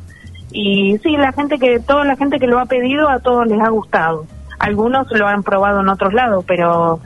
y 0.52 0.98
sí, 1.02 1.16
la 1.16 1.32
gente 1.32 1.58
que 1.58 1.80
toda 1.80 2.04
la 2.04 2.16
gente 2.16 2.38
que 2.38 2.46
lo 2.46 2.58
ha 2.58 2.66
pedido 2.66 3.08
a 3.08 3.18
todos 3.20 3.46
les 3.46 3.60
ha 3.60 3.70
gustado. 3.70 4.26
Algunos 4.58 5.10
lo 5.10 5.26
han 5.26 5.42
probado 5.42 5.80
en 5.80 5.88
otros 5.88 6.12
lados, 6.12 6.44
pero 6.46 7.00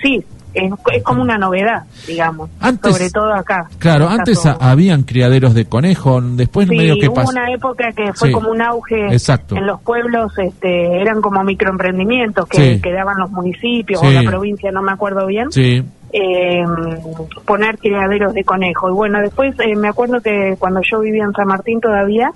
sí, 0.00 0.24
es, 0.54 0.72
es 0.92 1.02
como 1.02 1.22
una 1.22 1.36
novedad, 1.36 1.82
digamos, 2.06 2.50
Antes- 2.60 2.92
sobre 2.96 3.10
todo 3.10 3.32
acá. 3.34 3.68
Claro, 3.78 4.08
antes 4.08 4.46
a- 4.46 4.52
habían 4.60 5.02
criaderos 5.02 5.54
de 5.54 5.64
conejo, 5.66 6.20
después 6.20 6.68
Sí, 6.68 6.76
medio 6.76 6.94
que 7.00 7.08
hubo 7.08 7.16
pasó. 7.16 7.30
una 7.30 7.50
época 7.52 7.92
que 7.92 8.12
fue 8.12 8.28
Sí. 8.28 8.34
como 8.34 8.50
un 8.50 8.62
auge 8.62 9.06
Exacto. 9.12 9.56
en 9.56 9.66
los 9.66 9.80
pueblos, 9.82 10.32
este, 10.38 11.00
eran 11.00 11.20
como 11.20 11.42
microemprendimientos 11.44 12.46
que, 12.48 12.74
Sí. 12.74 12.80
que 12.80 12.92
daban 12.92 13.18
los 13.18 13.30
municipios 13.30 14.02
o 14.02 14.10
la 14.10 14.22
provincia, 14.22 14.70
no 14.70 14.82
me 14.82 14.92
acuerdo 14.92 15.26
bien, 15.26 15.50
Sí, 15.52 15.82
eh, 16.12 16.62
poner 17.46 17.78
criaderos 17.78 18.32
de 18.34 18.44
conejo. 18.44 18.88
Y 18.88 18.92
bueno, 18.92 19.20
después 19.20 19.54
eh, 19.60 19.74
me 19.76 19.88
acuerdo 19.88 20.20
que 20.20 20.54
cuando 20.58 20.80
yo 20.88 21.00
vivía 21.00 21.24
en 21.24 21.32
San 21.32 21.46
Martín 21.48 21.80
todavía 21.80 22.30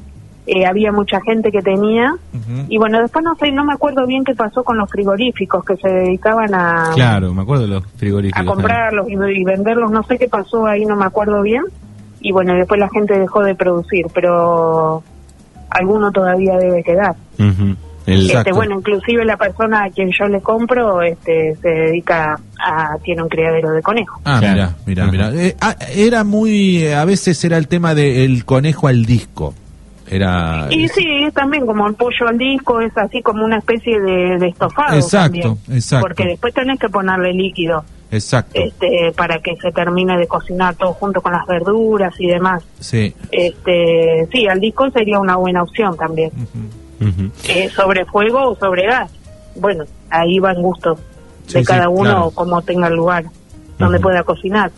eh, 0.48 0.64
había 0.66 0.90
mucha 0.92 1.20
gente 1.20 1.52
que 1.52 1.60
tenía. 1.62 2.14
Y 2.68 2.78
bueno, 2.78 3.00
después 3.00 3.24
no 3.24 3.34
sé, 3.36 3.52
no 3.52 3.64
me 3.64 3.74
acuerdo 3.74 4.06
bien 4.06 4.24
qué 4.24 4.34
pasó 4.34 4.64
con 4.64 4.78
los 4.78 4.90
frigoríficos 4.90 5.64
que 5.64 5.76
se 5.76 5.88
dedicaban 5.88 6.54
a, 6.54 6.90
Claro, 6.94 7.34
me 7.34 7.42
acuerdo 7.42 7.64
de 7.64 7.68
los 7.68 7.84
a 7.84 7.88
frigoríficos. 7.98 8.46
comprarlos 8.46 9.06
y, 9.08 9.12
y 9.40 9.44
venderlos, 9.44 9.90
no 9.90 10.02
sé 10.04 10.18
qué 10.18 10.28
pasó 10.28 10.66
ahí, 10.66 10.84
no 10.86 10.96
me 10.96 11.04
acuerdo 11.04 11.42
bien. 11.42 11.62
Y 12.20 12.32
bueno, 12.32 12.54
después 12.54 12.80
la 12.80 12.88
gente 12.88 13.18
dejó 13.18 13.42
de 13.44 13.54
producir, 13.54 14.06
pero 14.14 15.02
alguno 15.70 16.10
todavía 16.10 16.56
debe 16.56 16.82
quedar. 16.82 17.14
El- 17.38 18.22
Exacto. 18.24 18.38
Este, 18.38 18.52
bueno, 18.52 18.76
inclusive 18.78 19.22
la 19.26 19.36
persona 19.36 19.84
a 19.84 19.90
quien 19.90 20.10
yo 20.18 20.24
le 20.28 20.40
compro 20.40 21.02
este, 21.02 21.54
se 21.56 21.68
dedica 21.68 22.40
a, 22.58 22.96
tiene 23.04 23.22
un 23.22 23.28
criadero 23.28 23.70
de 23.72 23.82
conejos. 23.82 24.18
Ah, 24.24 24.40
mira, 24.40 24.74
mira, 24.86 25.06
mira. 25.08 25.30
Era 25.94 26.24
muy, 26.24 26.78
eh, 26.84 26.94
a 26.94 27.04
veces 27.04 27.44
era 27.44 27.58
el 27.58 27.68
tema 27.68 27.94
del 27.94 28.46
conejo 28.46 28.88
al 28.88 29.04
disco. 29.04 29.52
Era. 30.10 30.66
Y 30.70 30.88
sí, 30.88 31.04
es 31.26 31.34
también 31.34 31.66
como 31.66 31.86
el 31.86 31.94
pollo 31.94 32.28
al 32.28 32.38
disco, 32.38 32.80
es 32.80 32.96
así 32.96 33.22
como 33.22 33.44
una 33.44 33.58
especie 33.58 34.00
de, 34.00 34.38
de 34.38 34.48
estofado. 34.48 34.94
Exacto, 34.96 35.40
también. 35.40 35.76
exacto. 35.76 36.06
Porque 36.08 36.24
después 36.24 36.54
tenés 36.54 36.78
que 36.78 36.88
ponerle 36.88 37.32
líquido 37.32 37.84
Exacto. 38.10 38.58
este, 38.60 39.12
para 39.16 39.38
que 39.40 39.56
se 39.56 39.70
termine 39.72 40.16
de 40.16 40.26
cocinar 40.26 40.74
todo 40.76 40.92
junto 40.94 41.20
con 41.20 41.32
las 41.32 41.46
verduras 41.46 42.14
y 42.18 42.26
demás. 42.26 42.62
Sí. 42.80 43.14
Este, 43.30 44.26
sí, 44.32 44.46
al 44.46 44.60
disco 44.60 44.90
sería 44.90 45.18
una 45.18 45.36
buena 45.36 45.62
opción 45.62 45.96
también. 45.96 46.30
Eh, 47.48 47.68
sobre 47.70 48.04
fuego 48.06 48.50
o 48.50 48.56
sobre 48.56 48.86
gas. 48.86 49.10
Bueno, 49.56 49.84
ahí 50.10 50.38
van 50.38 50.60
gustos 50.62 50.98
Sí, 51.46 51.54
de 51.54 51.60
sí, 51.60 51.66
cada 51.66 51.88
uno 51.88 52.02
claro. 52.02 52.30
como 52.32 52.60
tenga 52.62 52.88
el 52.88 52.94
lugar 52.94 53.24
donde 53.78 54.00
pueda 54.00 54.22
cocinar. 54.22 54.70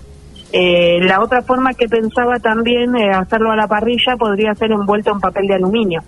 Eh, 0.53 0.99
la 1.03 1.21
otra 1.23 1.43
forma 1.43 1.75
que 1.75 1.87
pensaba 1.87 2.41
también 2.41 2.97
eh, 2.97 3.11
hacerlo 3.13 3.53
a 3.53 3.57
la 3.57 3.69
parrilla 3.69 4.17
podría 4.19 4.55
ser 4.55 4.73
envuelto 4.73 5.13
en 5.13 5.21
papel 5.21 5.47
de 5.47 5.55
aluminio, 5.55 6.03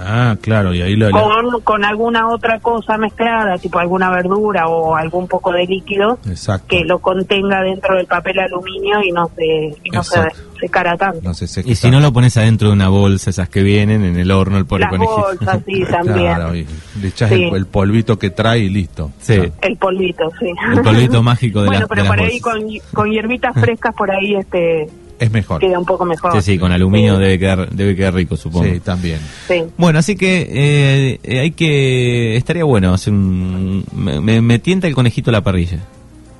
Ah, 0.00 0.36
claro, 0.40 0.72
y 0.74 0.82
ahí 0.82 0.94
lo. 0.96 1.10
con, 1.10 1.60
con 1.62 1.84
alguna 1.84 2.28
otra 2.28 2.60
cosa 2.60 2.96
mezclada, 2.98 3.58
tipo 3.58 3.78
alguna 3.78 4.10
verdura 4.10 4.68
o 4.68 4.94
algún 4.96 5.26
poco 5.28 5.52
de 5.52 5.66
líquido 5.66 6.18
Exacto. 6.28 6.66
que 6.68 6.84
lo 6.84 6.98
contenga 7.00 7.62
dentro 7.62 7.96
del 7.96 8.06
papel 8.06 8.38
aluminio 8.38 9.02
y 9.02 9.12
no 9.12 9.30
se, 9.36 9.76
y 9.82 9.90
no 9.90 10.02
se 10.04 10.20
secara 10.60 10.96
tanto. 10.96 11.20
No 11.22 11.34
se 11.34 11.44
Y 11.68 11.74
si 11.74 11.90
no 11.90 12.00
lo 12.00 12.12
pones 12.12 12.36
adentro 12.36 12.68
de 12.68 12.74
una 12.74 12.88
bolsa, 12.88 13.30
esas 13.30 13.48
que 13.48 13.62
vienen 13.62 14.04
en 14.04 14.16
el 14.18 14.30
horno, 14.30 14.58
el 14.58 14.66
pobre 14.66 14.82
Las 14.82 14.90
conejito. 14.90 15.16
bolsas, 15.20 15.60
sí, 15.66 15.84
también. 15.90 16.34
Claro, 16.34 16.54
y 16.54 16.66
le 17.00 17.08
echas 17.08 17.28
Sí. 17.30 17.44
el, 17.44 17.54
el 17.56 17.66
polvito 17.66 18.18
que 18.18 18.30
trae 18.30 18.60
y 18.60 18.68
listo. 18.68 19.10
Sí. 19.20 19.40
El 19.60 19.76
polvito, 19.76 20.30
sí. 20.38 20.46
El 20.72 20.80
polvito 20.82 21.22
mágico 21.22 21.60
de, 21.62 21.66
bueno, 21.66 21.80
las- 21.80 21.88
pero 21.88 22.02
de 22.02 22.08
las 22.08 22.16
por 22.16 22.24
ahí 22.26 22.40
bolsas. 22.40 22.82
con, 22.92 23.02
con 23.04 23.10
hierbitas 23.12 23.54
frescas 23.54 23.94
por 23.94 24.10
ahí 24.10 24.34
este 24.36 24.88
es 25.18 25.30
mejor. 25.30 25.60
queda 25.60 25.78
un 25.78 25.84
poco 25.84 26.04
mejor. 26.04 26.32
Sí, 26.34 26.52
sí, 26.52 26.58
con 26.58 26.72
aluminio 26.72 27.16
Sí, 27.16 27.22
debe 27.22 27.38
quedar 27.38 27.70
debe 27.70 27.96
quedar 27.96 28.14
rico, 28.14 28.36
supongo. 28.36 28.64
Sí, 28.66 28.80
también. 28.80 29.18
sí. 29.48 29.64
Bueno, 29.76 29.98
así 29.98 30.16
que 30.16 30.46
eh, 30.50 31.20
eh, 31.22 31.38
hay 31.40 31.50
que 31.52 32.36
estaría 32.36 32.64
bueno 32.64 32.94
hacer 32.94 33.12
un 33.12 33.84
me, 33.94 34.20
me- 34.20 34.40
me 34.40 34.58
tienta 34.58 34.86
el 34.86 34.94
conejito 34.94 35.30
a 35.30 35.32
la 35.32 35.40
parrilla. 35.42 35.78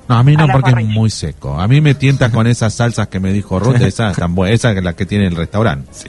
No, 0.07 0.15
a 0.17 0.23
mí 0.23 0.35
no 0.35 0.47
porque 0.47 0.71
es 0.71 0.85
muy 0.87 1.09
seco. 1.11 1.59
A 1.59 1.67
mí 1.67 1.81
me 1.81 1.93
tienta 1.93 2.31
con 2.31 2.47
esas 2.47 2.73
salsas 2.73 3.07
que 3.09 3.19
me 3.19 3.31
dijo 3.31 3.59
Ruth, 3.59 3.75
esas 3.81 4.15
tan 4.17 4.33
buenas, 4.33 4.55
esa 4.55 4.73
que 4.73 4.81
la 4.81 4.93
que 4.93 5.05
tiene 5.05 5.27
el 5.27 5.35
restaurante. 5.35 5.87
Sí. 5.91 6.07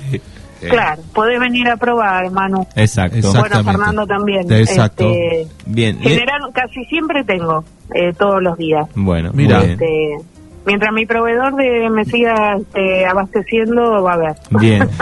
Eh, 0.63 0.69
Claro, 0.69 1.01
podés 1.15 1.41
venir 1.41 1.67
a 1.69 1.77
probar, 1.79 2.31
Manu. 2.31 2.67
Exacto. 2.77 3.17
Exacto. 3.17 3.31
Bueno, 3.41 3.47
Exactamente. 3.47 3.71
Fernando 3.73 4.07
también. 4.07 4.53
Exacto. 4.53 5.11
Este, 5.11 5.47
Bien. 5.65 5.99
general, 6.01 6.41
casi 6.53 6.85
siempre 6.85 7.25
tengo, 7.25 7.65
eh, 7.95 8.13
todos 8.19 8.43
los 8.43 8.59
días. 8.59 8.87
bueno, 8.95 9.31
Mira. 9.33 9.63
Este, 9.63 9.87
mientras 10.67 10.93
mi 10.93 11.07
proveedor 11.07 11.55
de, 11.57 11.89
me 11.91 12.05
siga 12.05 12.57
este, 12.57 13.07
abasteciendo, 13.07 14.03
va 14.03 14.15
a 14.15 14.17
ver. 14.17 14.33
Bien. 14.61 14.89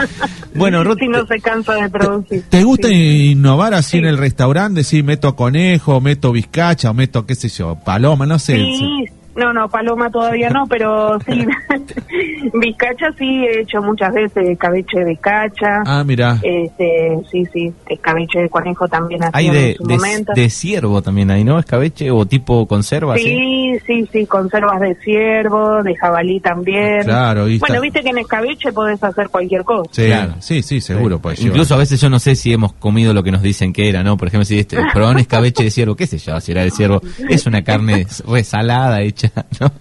Bueno, 0.55 0.83
Ruth, 0.83 0.97
si 0.99 1.07
no 1.07 1.25
se 1.27 1.39
cansa 1.39 1.73
de 1.75 1.89
producir. 1.89 2.43
¿Te 2.49 2.63
gusta 2.63 2.87
Sí. 2.87 3.31
innovar 3.31 3.73
así 3.75 3.91
Sí. 3.91 3.97
en 3.99 4.05
el 4.05 4.17
restaurante? 4.17 4.79
Decir, 4.79 5.03
meto 5.03 5.35
conejo, 5.35 6.01
meto 6.01 6.31
bizcacha, 6.31 6.89
o 6.89 6.93
meto, 6.93 7.25
qué 7.25 7.35
sé 7.35 7.49
yo, 7.49 7.77
paloma, 7.85 8.25
no 8.25 8.39
sé. 8.39 8.55
Sí, 8.57 9.05
no, 9.39 9.53
no, 9.53 9.69
paloma 9.69 10.09
todavía 10.11 10.49
no, 10.49 10.67
pero 10.67 11.17
sí. 11.21 11.45
Bizcacha 12.53 13.07
sí 13.17 13.45
he 13.45 13.61
hecho 13.61 13.81
muchas 13.81 14.13
veces, 14.13 14.47
escabeche 14.49 14.99
de 14.99 15.05
bizcacha. 15.05 15.83
Ah, 15.85 16.03
mira. 16.05 16.37
Este, 16.41 17.17
sí, 17.31 17.45
sí, 17.53 17.73
escabeche 17.87 18.39
de 18.41 18.49
conejo 18.49 18.87
también 18.87 19.21
hay 19.33 19.49
de, 19.49 19.71
en 19.71 19.77
su 19.77 19.83
de, 19.83 19.95
momento. 19.95 20.33
de 20.35 20.49
ciervo 20.49 21.01
también 21.01 21.31
hay, 21.31 21.43
¿no? 21.43 21.59
Escabeche 21.59 22.11
o 22.11 22.25
tipo 22.25 22.67
conserva, 22.67 23.17
¿sí? 23.17 23.23
Sí, 23.23 23.79
sí, 23.85 24.09
sí, 24.11 24.25
conservas 24.25 24.79
de 24.81 24.95
ciervo, 24.95 25.83
de 25.83 25.95
jabalí 25.95 26.39
también. 26.39 27.03
Claro, 27.03 27.47
y 27.47 27.57
Bueno, 27.59 27.75
está- 27.75 27.81
viste 27.83 28.01
que 28.03 28.09
en 28.09 28.17
escabeche 28.19 28.71
podés 28.73 29.03
hacer 29.03 29.29
cualquier 29.29 29.63
cosa. 29.63 29.89
Sí, 29.93 30.05
Claro. 30.05 30.33
sí, 30.39 30.61
sí, 30.61 30.81
seguro. 30.81 31.19
Pues, 31.19 31.41
Incluso 31.41 31.75
a 31.75 31.77
veces 31.77 31.99
yo 32.01 32.09
no 32.09 32.19
sé 32.19 32.35
si 32.35 32.53
hemos 32.53 32.73
comido 32.73 33.13
lo 33.13 33.23
que 33.23 33.31
nos 33.31 33.41
dicen 33.41 33.73
que 33.73 33.89
era, 33.89 34.03
¿no? 34.03 34.17
Por 34.17 34.27
ejemplo, 34.27 34.45
si 34.45 34.59
este, 34.59 34.77
probá 34.93 35.11
un 35.11 35.19
escabeche 35.19 35.63
de 35.63 35.71
ciervo, 35.71 35.95
qué 35.95 36.07
sé 36.07 36.17
yo, 36.17 36.39
si 36.39 36.51
era 36.51 36.63
de 36.63 36.71
ciervo, 36.71 37.01
es 37.29 37.45
una 37.45 37.63
carne 37.63 38.05
resalada 38.27 39.01
hecha, 39.01 39.28
¿no? 39.59 39.71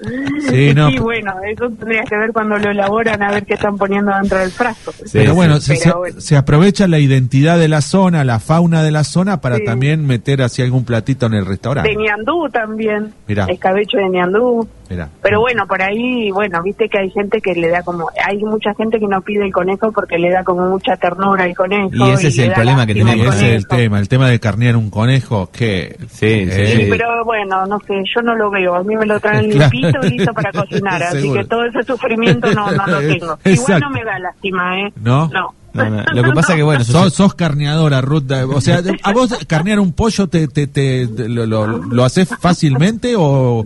Sí, 0.49 0.73
no, 0.75 0.91
bueno, 1.03 1.35
eso 1.51 1.69
tendría 1.71 2.03
que 2.05 2.17
ver 2.17 2.33
cuando 2.33 2.59
lo 2.59 2.71
elaboran 2.71 3.23
a 3.23 3.31
ver 3.33 3.45
qué 3.45 3.55
están 3.55 3.77
poniendo 3.77 4.13
dentro 4.15 4.39
del 4.39 4.51
frasco. 4.51 4.93
Sí, 4.93 5.05
Pero 5.13 5.31
sí. 5.31 5.37
bueno, 5.37 5.61
se, 5.61 5.75
Pero 5.75 5.83
se- 5.93 5.99
bueno. 5.99 6.21
se 6.21 6.37
aprovecha 6.37 6.87
la 6.89 6.99
identidad 6.99 7.59
de 7.59 7.69
la 7.69 7.81
zona, 7.81 8.25
la 8.25 8.39
fauna 8.41 8.83
de 8.83 8.91
la 8.91 9.05
zona 9.05 9.41
para 9.41 9.57
Sí. 9.57 9.65
también 9.65 10.07
meter 10.07 10.43
así 10.43 10.63
algún 10.63 10.85
platito 10.85 11.27
en 11.27 11.35
el 11.35 11.47
restaurante. 11.47 11.89
De 11.91 11.97
ñandú 11.97 12.49
también, 12.53 13.13
Mirá. 13.27 13.47
escabeche 13.49 13.99
de 13.99 14.09
ñandú. 14.09 14.69
Mirá. 14.91 15.11
Pero 15.23 15.41
bueno, 15.41 15.67
por 15.67 15.83
ahí, 15.83 16.31
bueno, 16.31 16.63
viste 16.63 16.89
que 16.89 16.99
hay 16.99 17.11
gente 17.11 17.43
que 17.43 17.53
le 17.55 17.69
da 17.69 17.83
como, 17.83 18.09
hay 18.25 18.39
mucha 18.39 18.73
gente 18.75 18.99
que 18.99 19.07
no 19.07 19.21
pide 19.21 19.45
el 19.45 19.53
conejo 19.53 19.93
porque 19.93 20.17
le 20.19 20.31
da 20.31 20.43
como 20.45 20.67
mucha 20.71 20.97
ternura 20.97 21.45
al 21.45 21.55
conejo. 21.55 21.91
Y 21.93 22.11
ese 22.13 22.29
es 22.29 22.39
el 22.39 22.53
problema 22.53 22.87
que 22.87 22.95
tenemos, 22.95 23.27
ese 23.35 23.49
es 23.51 23.55
el 23.57 23.69
tema, 23.69 23.99
el 23.99 24.09
tema 24.09 24.31
de 24.31 24.41
carnear 24.41 24.77
un 24.77 24.89
conejo, 24.89 25.51
que... 25.53 25.95
Sí, 26.09 26.47
sí, 26.47 26.49
Eh, 26.51 26.77
sí. 26.77 26.87
Pero 26.89 27.23
bueno, 27.27 27.67
no 27.67 27.79
sé, 27.81 28.03
yo 28.15 28.23
no 28.23 28.35
lo 28.35 28.51
veo. 28.51 28.77
A 28.77 28.83
mí 28.83 28.97
me 28.97 29.05
lo 29.05 29.21
limpito, 29.43 29.99
listo 30.01 30.33
para 30.35 30.53
cocinar. 30.61 31.03
así 31.03 31.21
Seguro. 31.23 31.41
que 31.43 31.47
todo 31.49 31.65
ese 31.65 31.83
sufrimiento 31.83 32.53
no, 32.55 32.71
no 32.73 32.87
lo 32.87 32.99
tengo. 33.01 33.15
Igual 33.17 33.39
Exacto. 33.45 33.81
no 33.81 33.91
me 33.91 34.05
da 34.05 34.19
lástima, 34.19 34.81
¿eh? 34.81 34.93
¿No? 35.03 35.29
No. 35.29 35.55
No, 35.85 35.91
no. 35.91 36.05
Lo 36.15 36.23
que 36.23 36.31
pasa 36.35 36.55
que, 36.57 36.63
bueno, 36.63 36.85
Sos, 36.85 37.15
sos 37.15 37.35
carneadora, 37.35 38.01
Ruth. 38.01 38.31
O 38.55 38.61
sea, 38.61 38.81
¿a 39.03 39.13
vos 39.13 39.37
carnear 39.47 39.79
un 39.81 39.93
pollo 39.93 40.27
te, 40.29 40.49
te, 40.49 40.67
te, 40.67 41.07
te- 41.07 41.29
lo, 41.29 41.47
lo, 41.47 41.67
lo 41.67 42.05
haces 42.05 42.29
fácilmente 42.41 43.15
o...? 43.17 43.65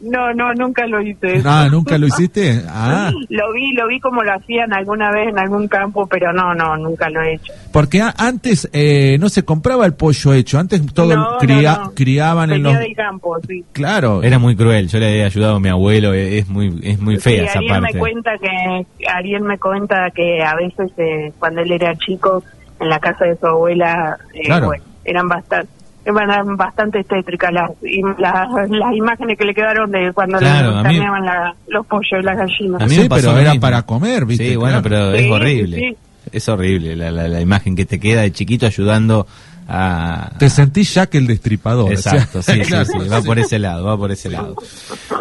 No, 0.00 0.34
no, 0.34 0.52
nunca 0.54 0.84
lo 0.86 1.00
hice. 1.00 1.36
eso. 1.36 1.48
Ah, 1.48 1.68
¿nunca 1.70 1.96
lo 1.96 2.06
hiciste? 2.08 2.60
Ah, 2.68 3.12
Lo 3.28 3.52
vi, 3.52 3.72
lo 3.72 3.86
vi 3.86 4.00
como 4.00 4.22
lo 4.24 4.34
hacían 4.34 4.72
alguna 4.72 5.12
vez 5.12 5.28
en 5.28 5.38
algún 5.38 5.68
campo, 5.68 6.06
pero 6.08 6.32
no, 6.32 6.54
no, 6.54 6.76
nunca 6.76 7.08
lo 7.08 7.22
he 7.22 7.34
hecho. 7.34 7.52
porque 7.72 8.00
a- 8.02 8.12
antes 8.18 8.68
eh, 8.72 9.16
no 9.20 9.28
se 9.28 9.44
compraba 9.44 9.86
el 9.86 9.94
pollo 9.94 10.34
hecho, 10.34 10.58
antes 10.58 10.84
todo 10.92 11.14
no, 11.16 11.38
cría- 11.38 11.76
no, 11.78 11.84
no. 11.84 11.94
criaban 11.94 12.50
en 12.50 12.62
Venía 12.64 12.72
los... 12.78 12.82
del 12.82 12.96
campo, 12.96 13.36
sí. 13.48 13.64
Claro, 13.72 14.22
Era 14.24 14.38
muy 14.40 14.56
cruel, 14.56 14.88
yo 14.88 14.98
le 14.98 15.18
he 15.20 15.24
ayudado 15.24 15.56
a 15.56 15.60
mi 15.60 15.68
abuelo, 15.68 16.12
e- 16.14 16.38
es 16.38 16.48
muy 16.48 16.80
es 16.82 16.98
muy 16.98 17.18
fea 17.18 17.42
Sí, 17.42 17.48
esa 17.48 17.58
Ariel 17.60 17.72
parte. 17.80 17.92
me 17.94 17.98
cuenta 18.00 18.30
que 18.38 19.06
Ariel 19.06 19.42
me 19.42 19.58
cuenta 19.58 20.10
que 20.14 20.42
a 20.42 20.54
veces 20.56 20.90
eh, 20.98 21.32
cuando 21.42 21.60
él 21.60 21.72
era 21.72 21.92
chico 21.96 22.44
en 22.78 22.88
la 22.88 23.00
casa 23.00 23.24
de 23.24 23.36
su 23.36 23.44
abuela 23.48 24.16
eh, 24.32 24.42
Claro. 24.44 24.66
bueno, 24.68 24.84
eran 25.04 25.26
bastante 25.28 25.68
eran 26.04 26.56
bastante 26.56 27.02
tétricas 27.04 27.52
las, 27.52 27.70
las, 28.18 28.48
las 28.70 28.94
imágenes 28.94 29.36
que 29.36 29.44
le 29.44 29.54
quedaron 29.54 29.90
de 29.90 30.12
cuando 30.12 30.38
Claro, 30.38 30.70
le 30.70 30.76
mí- 30.76 30.82
carneaban 30.84 31.24
la- 31.24 31.54
los 31.66 31.84
pollos 31.86 32.20
y 32.20 32.22
las 32.24 32.36
gallinas. 32.38 32.82
A 32.82 32.86
mí 32.86 32.94
Sí, 32.94 33.08
pero 33.08 33.36
era 33.38 33.54
para 33.56 33.82
comer, 33.82 34.24
¿viste? 34.24 34.50
Sí, 34.50 34.56
bueno, 34.56 34.82
Claro. 34.82 35.10
pero 35.10 35.14
es 35.18 35.30
horrible. 35.30 35.78
sí. 35.78 35.96
Es 36.30 36.48
horrible 36.48 36.94
la, 36.96 37.10
la, 37.10 37.26
la 37.28 37.40
imagen 37.40 37.74
que 37.74 37.84
te 37.84 37.98
queda 37.98 38.20
de 38.22 38.30
chiquito 38.30 38.66
ayudando 38.66 39.26
a... 39.74 40.30
Te 40.38 40.50
sentís 40.50 40.92
ya 40.94 41.06
que 41.06 41.18
el 41.18 41.26
destripador. 41.26 41.90
Exacto, 41.92 42.40
o 42.40 42.42
sea, 42.42 42.54
sí, 42.54 42.64
sí, 42.64 42.66
claro, 42.70 42.84
sí, 42.84 43.08
va 43.08 43.22
por 43.22 43.38
ese 43.38 43.58
lado, 43.58 43.84
va 43.84 43.96
por 43.96 44.10
ese 44.12 44.28
lado. 44.30 44.54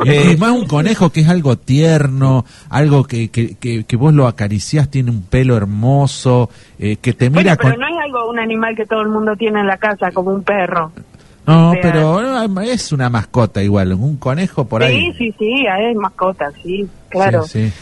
Y- 0.04 0.10
Eh, 0.10 0.32
y 0.34 0.38
más 0.38 0.52
un 0.52 0.66
conejo 0.68 1.10
que 1.12 1.22
es 1.22 1.30
algo 1.30 1.58
tierno, 1.58 2.44
algo 2.70 3.04
que, 3.06 3.30
que, 3.30 3.56
que, 3.56 3.84
que 3.86 3.96
vos 3.96 4.14
lo 4.14 4.28
acariciás, 4.28 4.90
tiene 4.90 5.12
un 5.12 5.22
pelo 5.24 5.56
hermoso, 5.56 6.50
eh, 6.80 6.98
que 6.98 7.14
te 7.14 7.30
Bueno, 7.30 7.44
mira 7.44 7.56
pero 7.56 7.72
con... 7.76 7.80
no 7.82 7.88
es 7.88 7.94
algo, 8.04 8.30
un 8.30 8.40
animal 8.40 8.76
que 8.76 8.86
todo 8.86 9.02
el 9.02 9.10
mundo 9.10 9.36
tiene 9.38 9.60
en 9.62 9.68
la 9.68 9.78
casa, 9.78 10.12
como 10.12 10.32
un 10.32 10.44
perro. 10.44 10.92
No, 11.48 11.70
o 11.70 11.74
sea- 11.74 11.82
pero 11.82 12.22
no, 12.48 12.62
es 12.62 12.92
una 12.92 13.10
mascota 13.10 13.64
igual, 13.64 13.94
un 13.94 14.18
conejo 14.18 14.66
por 14.66 14.84
ahí. 14.84 15.12
Sí, 15.12 15.14
sí, 15.18 15.36
sí, 15.40 15.66
es 15.90 15.96
mascota, 15.96 16.52
sí, 16.62 16.88
claro. 17.10 17.44
Sí, 17.44 17.68
sí. 17.70 17.74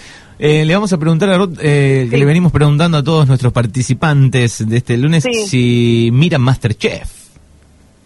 Eh, 0.42 0.64
le 0.64 0.74
vamos 0.74 0.92
a 0.94 0.98
preguntar 0.98 1.30
a 1.30 1.38
Ruth, 1.38 1.58
eh, 1.62 2.08
que 2.10 2.18
le 2.18 2.24
venimos 2.26 2.52
preguntando 2.54 2.98
a 2.98 3.04
todos 3.04 3.28
nuestros 3.28 3.52
participantes 3.52 4.68
de 4.68 4.78
este 4.78 4.98
lunes 4.98 5.24
Sí. 5.24 5.34
si 5.48 6.10
miran 6.14 6.42
Masterchef. 6.42 7.12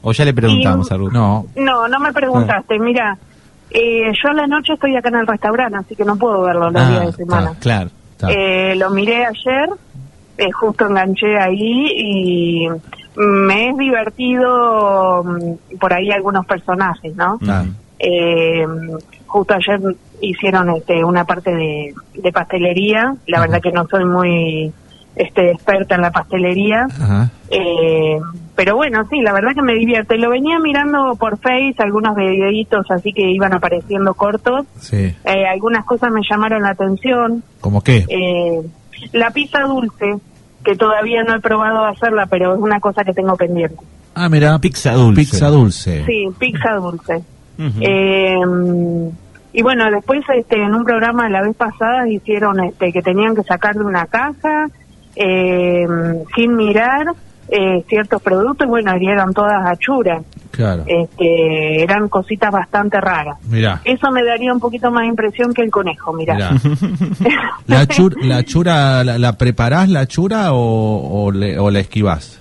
O 0.02 0.12
ya 0.12 0.26
le 0.26 0.34
preguntamos 0.34 0.90
Y- 0.90 0.94
a 0.94 0.98
Ruth. 0.98 1.12
No, 1.14 1.46
No, 1.56 1.88
no 1.88 2.00
me 2.00 2.12
preguntaste, 2.12 2.80
mira, 2.80 3.18
eh, 3.70 4.12
yo 4.22 4.30
a 4.30 4.34
la 4.34 4.48
noche 4.48 4.74
estoy 4.74 4.96
acá 4.96 5.10
en 5.10 5.16
el 5.16 5.28
restaurante, 5.28 5.78
así 5.78 5.96
que 5.96 6.04
no 6.04 6.16
puedo 6.18 6.42
verlo 6.42 6.72
los 6.72 6.82
Ah, 6.82 6.90
días 6.90 7.06
de 7.06 7.12
semana. 7.14 7.54
claro. 7.60 7.90
Eh, 8.30 8.74
lo 8.78 8.90
miré 8.90 9.26
ayer, 9.26 9.70
eh, 10.38 10.52
justo 10.52 10.88
enganché 10.88 11.38
ahí 11.38 11.88
y 11.96 12.68
me 13.16 13.70
es 13.70 13.78
divertido 13.78 15.24
mm, 15.24 15.78
por 15.80 15.94
ahí 15.94 16.10
algunos 16.10 16.46
personajes, 16.48 17.16
¿no? 17.16 17.38
Ah. 17.48 17.64
Eh, 18.00 18.66
justo 19.28 19.54
ayer 19.54 19.80
hicieron 20.30 20.70
este, 20.70 21.04
una 21.04 21.26
parte 21.26 21.54
de, 21.54 21.94
de 22.14 22.32
pastelería, 22.32 23.16
la 23.28 23.40
verdad 23.42 23.62
que 23.62 23.72
no 23.72 23.86
soy 23.88 24.06
muy 24.06 24.72
este, 25.16 25.52
experta 25.52 25.96
en 25.96 26.02
la 26.02 26.12
pastelería, 26.12 26.88
eh, 27.50 28.18
pero 28.56 28.76
bueno, 28.76 29.06
sí, 29.10 29.22
la 29.22 29.34
verdad 29.34 29.54
que 29.56 29.62
me 29.62 29.74
divierte. 29.74 30.18
Lo 30.18 30.30
venía 30.30 30.60
mirando 30.60 31.16
por 31.16 31.38
Face, 31.40 31.76
algunos 31.80 32.16
videitos 32.16 32.86
así 32.90 33.12
que 33.12 33.30
iban 33.32 33.54
apareciendo 33.54 34.14
cortos. 34.14 34.66
Sí. 34.80 35.16
Eh, 35.26 35.46
algunas 35.52 35.86
cosas 35.86 36.12
me 36.12 36.22
llamaron 36.28 36.62
la 36.62 36.70
atención. 36.70 37.44
¿Cómo 37.62 37.82
qué? 37.82 38.06
Eh, 38.08 38.62
la 39.12 39.32
pizza 39.32 39.62
dulce, 39.62 40.18
que 40.64 40.76
todavía 40.76 41.24
no 41.24 41.36
he 41.36 41.40
probado 41.42 41.84
hacerla, 41.86 42.28
pero 42.28 42.54
es 42.56 42.62
una 42.62 42.80
cosa 42.80 43.04
que 43.04 43.14
tengo 43.14 43.36
pendiente. 43.36 43.78
Ah, 44.16 44.30
mira, 44.30 44.58
Pizza 44.60 44.94
dulce. 44.94 45.22
pizza 45.22 45.48
dulce. 45.50 46.06
Sí, 46.06 46.28
pizza 46.40 46.76
dulce. 46.76 47.24
Eh, 47.82 48.36
y 49.54 49.62
bueno, 49.62 49.86
después 49.92 50.22
este, 50.36 50.62
en 50.62 50.74
un 50.74 50.84
programa 50.84 51.30
la 51.30 51.42
vez 51.42 51.56
pasada 51.56 52.08
hicieron 52.10 52.60
este, 52.64 52.92
que 52.92 53.02
tenían 53.02 53.36
que 53.36 53.44
sacar 53.44 53.76
de 53.76 53.84
una 53.84 54.06
caja 54.08 54.68
eh, 55.16 55.86
sin 56.36 56.56
mirar 56.56 57.06
eh, 57.50 57.84
ciertos 57.88 58.22
productos 58.22 58.66
y 58.66 58.70
bueno, 58.70 58.92
eran 59.00 59.32
todas 59.34 59.64
achuras. 59.66 60.24
Claro. 60.52 60.84
Este, 60.88 61.82
eran 61.84 62.10
cositas 62.10 62.52
bastante 62.52 63.00
raras. 63.02 63.38
Mira. 63.50 63.82
Eso 63.86 64.12
me 64.12 64.24
daría 64.24 64.54
un 64.54 64.60
poquito 64.60 64.92
más 64.92 65.06
impresión 65.08 65.54
que 65.54 65.64
el 65.64 65.72
conejo. 65.72 66.14
Mirá. 66.14 66.36
¿La, 67.68 67.86
chur- 67.88 68.16
la 68.22 68.44
chura, 68.44 69.04
la, 69.04 69.18
la 69.18 69.34
preparás 69.38 69.90
la 69.90 70.06
chura 70.08 70.54
o, 70.54 71.26
o, 71.26 71.32
le- 71.32 71.58
o 71.60 71.70
la 71.72 71.80
esquivás? 71.80 72.40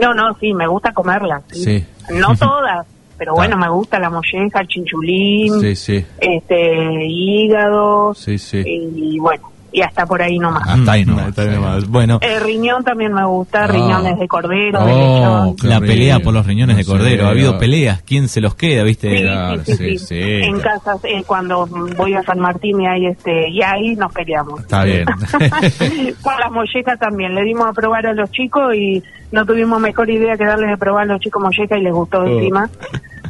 No, 0.00 0.14
no, 0.14 0.34
sí, 0.40 0.52
me 0.52 0.66
gusta 0.66 0.92
comerla. 0.92 1.42
Sí. 1.52 1.64
Sí. 1.80 1.86
No 2.14 2.34
todas, 2.36 2.86
pero 3.18 3.32
Ah. 3.32 3.36
bueno, 3.36 3.56
me 3.56 3.68
gusta 3.68 3.98
la 3.98 4.10
molleja, 4.10 4.60
el 4.60 4.68
chinchulín, 4.68 5.60
Sí, 5.60 5.74
sí, 5.76 6.04
este, 6.18 7.04
hígado, 7.06 8.14
sí, 8.14 8.38
sí. 8.38 8.62
y 8.66 9.18
bueno, 9.18 9.50
y 9.72 9.82
hasta 9.82 10.06
por 10.06 10.22
ahí 10.22 10.38
nomás. 10.38 10.66
Hasta 10.66 10.92
ahí 10.92 11.04
no. 11.04 11.18
Hasta 11.18 11.42
ahí 11.42 11.50
nomás. 11.50 11.86
Bueno, 11.86 12.18
El 12.22 12.40
riñón 12.40 12.82
también 12.82 13.12
me 13.12 13.26
gusta, 13.26 13.64
Ah. 13.64 13.66
riñones 13.66 14.18
de 14.18 14.26
cordero, 14.26 14.82
de 14.86 14.92
Oh, 14.92 14.96
lechón. 14.96 15.56
qué 15.56 15.66
la 15.66 15.80
pelea 15.80 16.20
por 16.20 16.32
los 16.32 16.46
riñones 16.46 16.76
de 16.78 16.84
cordero. 16.86 17.22
sé, 17.22 17.26
ha 17.26 17.30
habido 17.30 17.58
peleas. 17.58 18.00
¿Quién 18.02 18.28
se 18.28 18.40
los 18.40 18.54
queda, 18.54 18.84
viste? 18.84 19.10
Sí, 19.14 19.22
Claro, 19.22 19.62
sí, 19.66 19.72
sí, 19.72 19.76
sí, 19.76 19.98
sí. 19.98 20.06
sí. 20.06 20.20
En 20.44 20.60
casas, 20.60 20.98
eh, 21.04 21.22
cuando 21.26 21.66
voy 21.66 22.14
a 22.14 22.22
San 22.22 22.38
Martín 22.40 22.80
y 22.80 22.86
ahí, 22.86 23.06
este, 23.06 23.50
y 23.50 23.60
ahí 23.62 23.94
nos 23.96 24.10
peleamos. 24.14 24.60
Está 24.60 24.84
bien. 24.84 25.04
Con 26.22 26.34
las 26.40 26.50
mollejas 26.50 26.98
también, 26.98 27.34
le 27.34 27.42
dimos 27.42 27.66
a 27.66 27.72
probar 27.74 28.06
a 28.06 28.14
los 28.14 28.30
chicos 28.30 28.74
y 28.74 29.02
no 29.32 29.44
tuvimos 29.44 29.78
mejor 29.80 30.08
idea 30.08 30.36
que 30.38 30.44
darles 30.46 30.70
de 30.70 30.76
probar 30.78 31.02
a 31.02 31.06
los 31.12 31.20
chicos 31.20 31.42
molleja 31.42 31.76
y 31.76 31.82
les 31.82 31.92
gustó 31.92 32.20
Oh. 32.20 32.26
encima. 32.26 32.70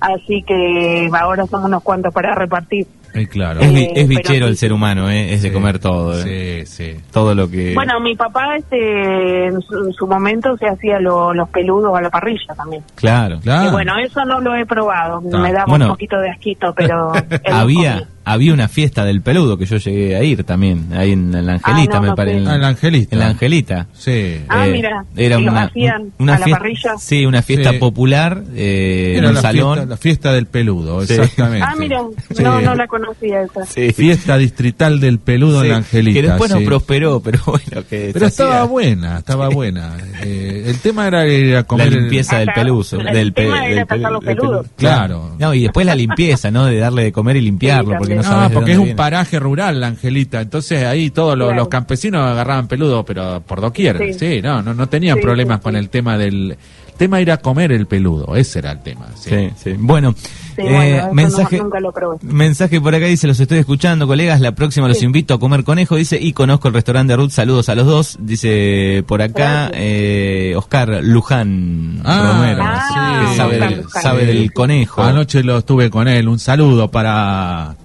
Así 0.01 0.43
que 0.43 1.09
ahora 1.19 1.47
somos 1.47 1.67
unos 1.67 1.83
cuantos 1.83 2.13
para 2.13 2.35
repartir. 2.35 2.87
Sí, 3.15 3.27
claro. 3.27 3.61
Es, 3.61 3.73
Eh, 3.73 3.93
es 3.95 4.09
bichero 4.09 4.47
sí. 4.47 4.51
el 4.51 4.57
ser 4.59 4.73
humano, 4.75 5.09
¿eh? 5.09 5.33
es 5.33 5.43
de 5.43 5.49
Sí, 5.49 5.55
comer 5.55 5.79
todo. 5.79 6.13
¿eh? 6.27 6.65
Sí, 6.67 6.95
sí. 6.95 7.01
Todo 7.11 7.35
lo 7.35 7.49
que... 7.49 7.73
Bueno, 7.75 7.99
mi 8.01 8.15
papá 8.15 8.57
este, 8.57 9.47
en, 9.47 9.61
su, 9.63 9.87
en 9.87 9.93
su 9.95 10.07
momento 10.07 10.55
se 10.59 10.67
hacía 10.69 11.01
lo- 11.01 11.33
los 11.33 11.49
peludos 11.49 11.97
a 11.97 12.03
la 12.03 12.11
parrilla 12.11 12.55
también. 12.55 12.83
claro. 12.95 13.39
Claro. 13.41 13.69
Y 13.69 13.73
bueno, 13.73 13.97
eso 13.99 14.23
no 14.27 14.41
lo 14.41 14.55
he 14.55 14.67
probado, 14.67 15.23
Ah, 15.33 15.39
me 15.39 15.51
daba 15.53 15.65
bueno. 15.67 15.87
un 15.87 15.91
poquito 15.93 16.19
de 16.19 16.31
asquito, 16.31 16.75
pero... 16.77 17.13
había. 17.51 18.07
Había 18.29 18.53
una 18.53 18.67
fiesta 18.69 19.05
del 19.05 19.23
peludo 19.23 19.57
que 19.57 19.67
yo 19.67 19.77
llegué 19.77 20.17
a 20.17 20.23
ir 20.25 20.43
también, 20.43 20.89
ahí 20.93 21.13
en 21.13 21.31
la 21.31 21.53
Angelita, 21.55 21.93
Ah, 21.93 21.97
no, 21.97 22.03
me 22.03 22.09
no 22.09 22.15
parece. 22.17 22.45
sé. 22.45 22.51
Ah, 22.51 22.59
la 22.59 22.69
Angelita. 22.69 23.15
En 23.15 23.19
la 23.21 23.27
Angelita. 23.29 23.87
Sí. 23.95 24.41
Ah, 24.49 24.67
mira. 24.67 25.05
Era 25.17 25.39
¿Y 25.39 25.45
los 25.45 25.53
una, 25.53 25.63
hacían 25.63 26.13
una 26.19 26.35
a 26.35 26.39
la 26.41 26.45
fiesta, 26.45 26.59
parrilla? 26.59 26.95
Sí, 26.99 27.25
una 27.25 27.43
fiesta 27.43 27.71
Sí. 27.71 27.79
popular 27.79 28.43
eh, 28.57 29.13
en 29.13 29.19
Era 29.19 29.29
un 29.29 29.35
la 29.37 29.41
salón. 29.43 29.75
fiesta, 29.77 29.91
la 29.91 29.97
fiesta 29.97 30.33
del 30.33 30.47
peludo, 30.47 31.07
Sí. 31.07 31.13
exactamente. 31.15 31.67
Ah, 31.71 31.75
mira, 31.79 32.01
Sí. 32.35 32.43
no, 32.43 32.61
no 32.61 32.75
la 32.75 32.87
conocía 32.89 33.43
esa. 33.43 33.65
Sí. 33.65 33.93
Fiesta 33.93 34.37
distrital 34.39 34.99
del 34.99 35.21
peludo 35.21 35.61
Sí, 35.61 35.67
en 35.67 35.71
la 35.71 35.77
Angelita. 35.79 36.21
Que 36.21 36.27
después 36.29 36.51
sí. 36.53 36.59
no 36.59 36.65
prosperó, 36.67 37.21
pero 37.21 37.39
bueno, 37.47 37.87
que 37.89 38.11
Pero 38.13 38.27
estaba 38.27 38.51
hacía 38.57 38.65
buena, 38.65 39.19
estaba 39.19 39.49
buena. 39.51 39.97
Eh, 40.25 40.65
el 40.67 40.79
tema 40.81 41.07
era 41.07 41.27
ir 41.29 41.53
a 41.53 41.57
la 41.59 41.63
comer 41.63 41.89
el- 41.89 42.01
limpieza 42.01 42.39
del 42.41 42.49
peluso. 42.53 42.99
el 43.01 43.07
del 43.15 43.33
pe- 43.33 43.43
tema 43.45 43.67
era 43.69 43.85
del 43.85 44.03
los 44.03 44.25
peludos. 44.25 44.67
pelu- 44.67 44.71
Claro. 44.77 45.37
No, 45.39 45.55
y 45.55 45.63
después 45.63 45.87
la 45.87 45.95
limpieza, 45.95 46.51
¿no? 46.51 46.67
De 46.67 46.77
darle 46.79 47.05
de 47.05 47.13
comer 47.13 47.37
y 47.37 47.41
limpiarlo, 47.43 47.97
porque 47.99 48.16
no 48.23 48.31
Ah, 48.41 48.51
porque 48.53 48.73
es 48.73 48.79
un 48.79 48.85
viene. 48.85 48.97
paraje 48.97 49.39
rural 49.39 49.81
la 49.81 49.89
Angelita, 49.89 50.41
entonces 50.41 50.85
ahí 50.85 51.11
todos 51.11 51.37
los, 51.37 51.49
Claro. 51.49 51.61
los 51.63 51.69
campesinos 51.69 52.23
agarraban 52.27 52.69
peludo, 52.69 53.05
pero 53.05 53.41
por 53.41 53.61
doquier, 53.61 53.99
sí, 53.99 54.19
Sí. 54.37 54.43
no, 54.43 54.63
no, 54.63 54.75
no 54.75 54.89
tenían 54.89 55.17
Sí, 55.17 55.23
problemas 55.23 55.59
sí, 55.59 55.63
con 55.65 55.73
sí. 55.75 55.79
el 55.79 55.89
tema 55.89 56.17
del 56.19 56.57
tema 56.97 57.21
ir 57.21 57.31
a 57.31 57.37
comer 57.37 57.73
el 57.73 57.85
peludo, 57.87 58.35
ese 58.37 58.61
era 58.61 58.73
el 58.73 58.83
tema. 58.83 59.09
Sí. 59.17 59.29
Sí, 59.29 59.51
sí. 59.63 59.75
Bueno, 59.79 60.15
Sí, 60.17 60.63
eh, 60.63 60.65
bueno, 60.71 60.97
eso 60.97 61.07
no- 61.09 61.13
mensaje, 61.13 61.59
nunca 61.59 61.79
lo 61.79 61.93
probé. 61.93 62.17
mensaje 62.23 62.81
por 62.81 62.95
acá 62.95 63.05
dice, 63.05 63.27
los 63.27 63.39
estoy 63.39 63.59
escuchando, 63.59 64.07
colegas, 64.07 64.41
la 64.41 64.53
próxima 64.55 64.89
los 64.89 65.03
invito 65.03 65.35
a 65.35 65.39
comer 65.39 65.63
conejo, 65.63 65.97
dice, 65.97 66.19
y 66.19 66.33
conozco 66.33 66.69
el 66.69 66.75
restaurante 66.75 67.13
de 67.13 67.19
Ruth, 67.19 67.33
saludos 67.33 67.69
a 67.69 67.75
los 67.75 67.87
dos, 67.87 68.17
dice 68.19 69.05
por 69.07 69.21
acá, 69.21 69.71
eh, 69.75 70.55
Oscar 70.57 71.01
Luján 71.03 72.01
Ah, 72.03 72.33
Romero, 72.35 72.63
Ah, 72.65 73.27
que 73.29 73.37
sabe, 73.37 73.55
Oscar 73.57 73.69
del, 73.71 73.83
Luján. 73.83 74.03
sabe 74.03 74.25
del 74.25 74.53
conejo. 74.55 75.03
Anoche 75.03 75.43
lo 75.45 75.59
estuve 75.59 75.91
con 75.91 76.09
él, 76.09 76.27
un 76.29 76.39
saludo 76.39 76.91
para 76.91 77.77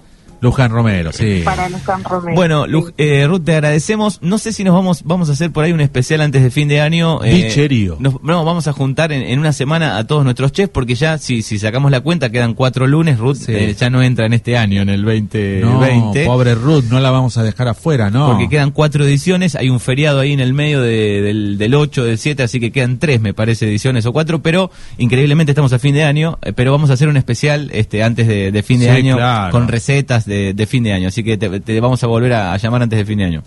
Luján 0.42 0.70
Romero, 0.70 1.12
sí. 1.12 1.40
Para 1.44 1.68
San 1.80 2.04
Romero. 2.04 2.34
Bueno, 2.36 2.66
eh, 2.98 3.24
Ruth, 3.26 3.44
te 3.44 3.52
agradecemos. 3.54 4.18
No 4.22 4.36
sé 4.38 4.52
si 4.52 4.64
nos 4.64 4.74
vamos 4.74 5.02
vamos 5.04 5.30
a 5.30 5.32
hacer 5.32 5.50
por 5.52 5.64
ahí 5.64 5.72
un 5.72 5.80
especial 5.80 6.20
antes 6.20 6.42
de 6.42 6.50
fin 6.50 6.68
de 6.68 6.80
año. 6.82 7.22
eh, 7.24 7.32
Bicherío. 7.44 7.96
nos- 8.00 8.22
no, 8.22 8.44
vamos 8.44 8.66
a 8.68 8.72
juntar 8.72 9.12
en, 9.12 9.22
en 9.22 9.38
una 9.38 9.52
semana 9.52 9.96
a 9.96 10.06
todos 10.06 10.24
nuestros 10.24 10.52
chefs 10.52 10.70
porque 10.70 10.94
ya, 10.96 11.16
si, 11.18 11.42
si 11.42 11.58
sacamos 11.58 11.90
la 11.90 12.00
cuenta, 12.00 12.30
quedan 12.30 12.54
cuatro 12.54 12.86
lunes. 12.86 13.18
Ruth 13.18 13.36
Sí. 13.36 13.52
eh, 13.54 13.74
ya 13.78 13.88
no 13.88 14.02
entra 14.02 14.26
en 14.26 14.32
este 14.34 14.58
año, 14.58 14.82
en 14.82 14.88
el 14.88 15.02
no, 15.02 15.08
2020. 15.12 16.26
pobre 16.26 16.54
Ruth, 16.54 16.84
no 16.90 17.00
la 17.00 17.10
vamos 17.10 17.38
a 17.38 17.42
dejar 17.42 17.68
afuera, 17.68 18.10
no. 18.10 18.26
Porque 18.28 18.48
quedan 18.48 18.72
cuatro 18.72 19.04
ediciones, 19.04 19.54
hay 19.54 19.68
un 19.70 19.78
feriado 19.80 20.20
ahí 20.20 20.32
en 20.32 20.40
el 20.40 20.52
medio 20.52 20.80
de- 20.82 21.20
del, 21.22 21.56
del 21.58 21.74
8, 21.74 22.04
del 22.04 22.18
7, 22.18 22.42
así 22.42 22.58
que 22.60 22.72
quedan 22.72 22.98
tres, 22.98 23.20
me 23.20 23.32
parece, 23.32 23.66
ediciones 23.68 24.06
o 24.06 24.12
cuatro, 24.12 24.42
pero 24.42 24.70
increíblemente 24.98 25.52
estamos 25.52 25.72
a 25.72 25.78
fin 25.78 25.94
de 25.94 26.04
año, 26.04 26.38
eh, 26.42 26.52
pero 26.52 26.72
vamos 26.72 26.90
a 26.90 26.94
hacer 26.94 27.08
un 27.08 27.16
especial 27.16 27.70
este 27.72 28.02
antes 28.02 28.26
de, 28.26 28.50
de 28.52 28.62
fin 28.62 28.80
de 28.80 28.86
Sí, 28.86 28.90
año 28.90 29.16
claro. 29.16 29.52
con 29.52 29.68
recetas 29.68 30.24
de, 30.26 30.31
de 30.54 30.66
fin 30.66 30.82
de 30.84 30.92
año, 30.92 31.08
así 31.08 31.22
que 31.22 31.36
te, 31.36 31.60
te 31.60 31.80
vamos 31.80 32.02
a 32.02 32.06
volver 32.06 32.32
a, 32.32 32.52
a 32.52 32.56
llamar 32.56 32.82
antes 32.82 32.98
de 32.98 33.04
fin 33.04 33.18
de 33.18 33.24
año. 33.24 33.42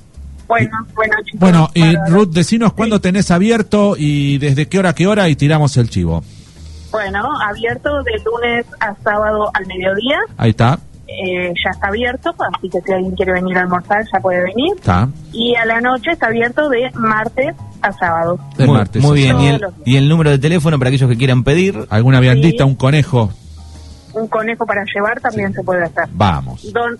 Bueno, 0.47 0.69
bueno, 0.95 1.13
chicos. 1.25 1.39
Bueno, 1.39 1.69
y. 1.73 1.95
Ruth, 2.07 2.29
decinos 2.31 2.73
cuándo 2.73 3.01
tenés 3.01 3.31
abierto 3.31 3.95
y 3.97 4.37
desde 4.37 4.67
qué 4.67 4.77
hora 4.79 4.89
a 4.89 4.93
qué 4.93 5.07
hora 5.07 5.27
y 5.29 5.35
tiramos 5.35 5.75
el 5.77 5.89
chivo. 5.89 6.23
Bueno, 6.91 7.23
abierto 7.49 7.89
de 8.03 8.11
lunes 8.23 8.65
a 8.79 8.93
sábado 9.03 9.49
al 9.53 9.65
mediodía. 9.65 10.17
Ahí 10.37 10.51
está, 10.51 10.79
eh, 11.07 11.51
ya 11.63 11.71
está 11.71 11.87
abierto, 11.87 12.33
así 12.55 12.69
que 12.69 12.79
si 12.81 12.91
alguien 12.93 13.15
quiere 13.15 13.33
venir 13.33 13.57
a 13.57 13.61
almorzar 13.61 14.03
ya 14.13 14.19
puede 14.19 14.43
venir. 14.43 14.73
está. 14.77 15.09
Y 15.33 15.55
a 15.55 15.65
la 15.65 15.81
noche 15.81 16.11
está 16.11 16.27
abierto 16.27 16.69
de 16.69 16.89
martes 16.93 17.53
a 17.81 17.91
sábado. 17.93 18.39
El 18.57 18.67
muy, 18.67 18.77
martes. 18.77 19.01
muy 19.01 19.17
bien. 19.19 19.39
¿Y 19.39 19.47
el, 19.47 19.61
y 20.05 20.07
número 20.07 20.29
de 20.29 20.39
teléfono 20.39 20.77
para 20.79 20.89
aquellos 20.89 21.09
que 21.09 21.17
quieran 21.17 21.43
pedir? 21.43 21.85
¿Alguna 21.89 22.19
viandita, 22.19 22.63
Sí. 22.63 22.69
un 22.69 22.75
conejo? 22.75 23.31
Un 24.15 24.27
conejo 24.27 24.65
para 24.65 24.83
llevar 24.85 25.19
también 25.19 25.53
se 25.53 25.61
puede 25.63 25.83
hacer. 25.83 26.05
Vamos. 26.13 26.71
Don- 26.73 26.97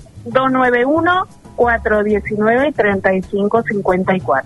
291-419-3554. 3.15 4.43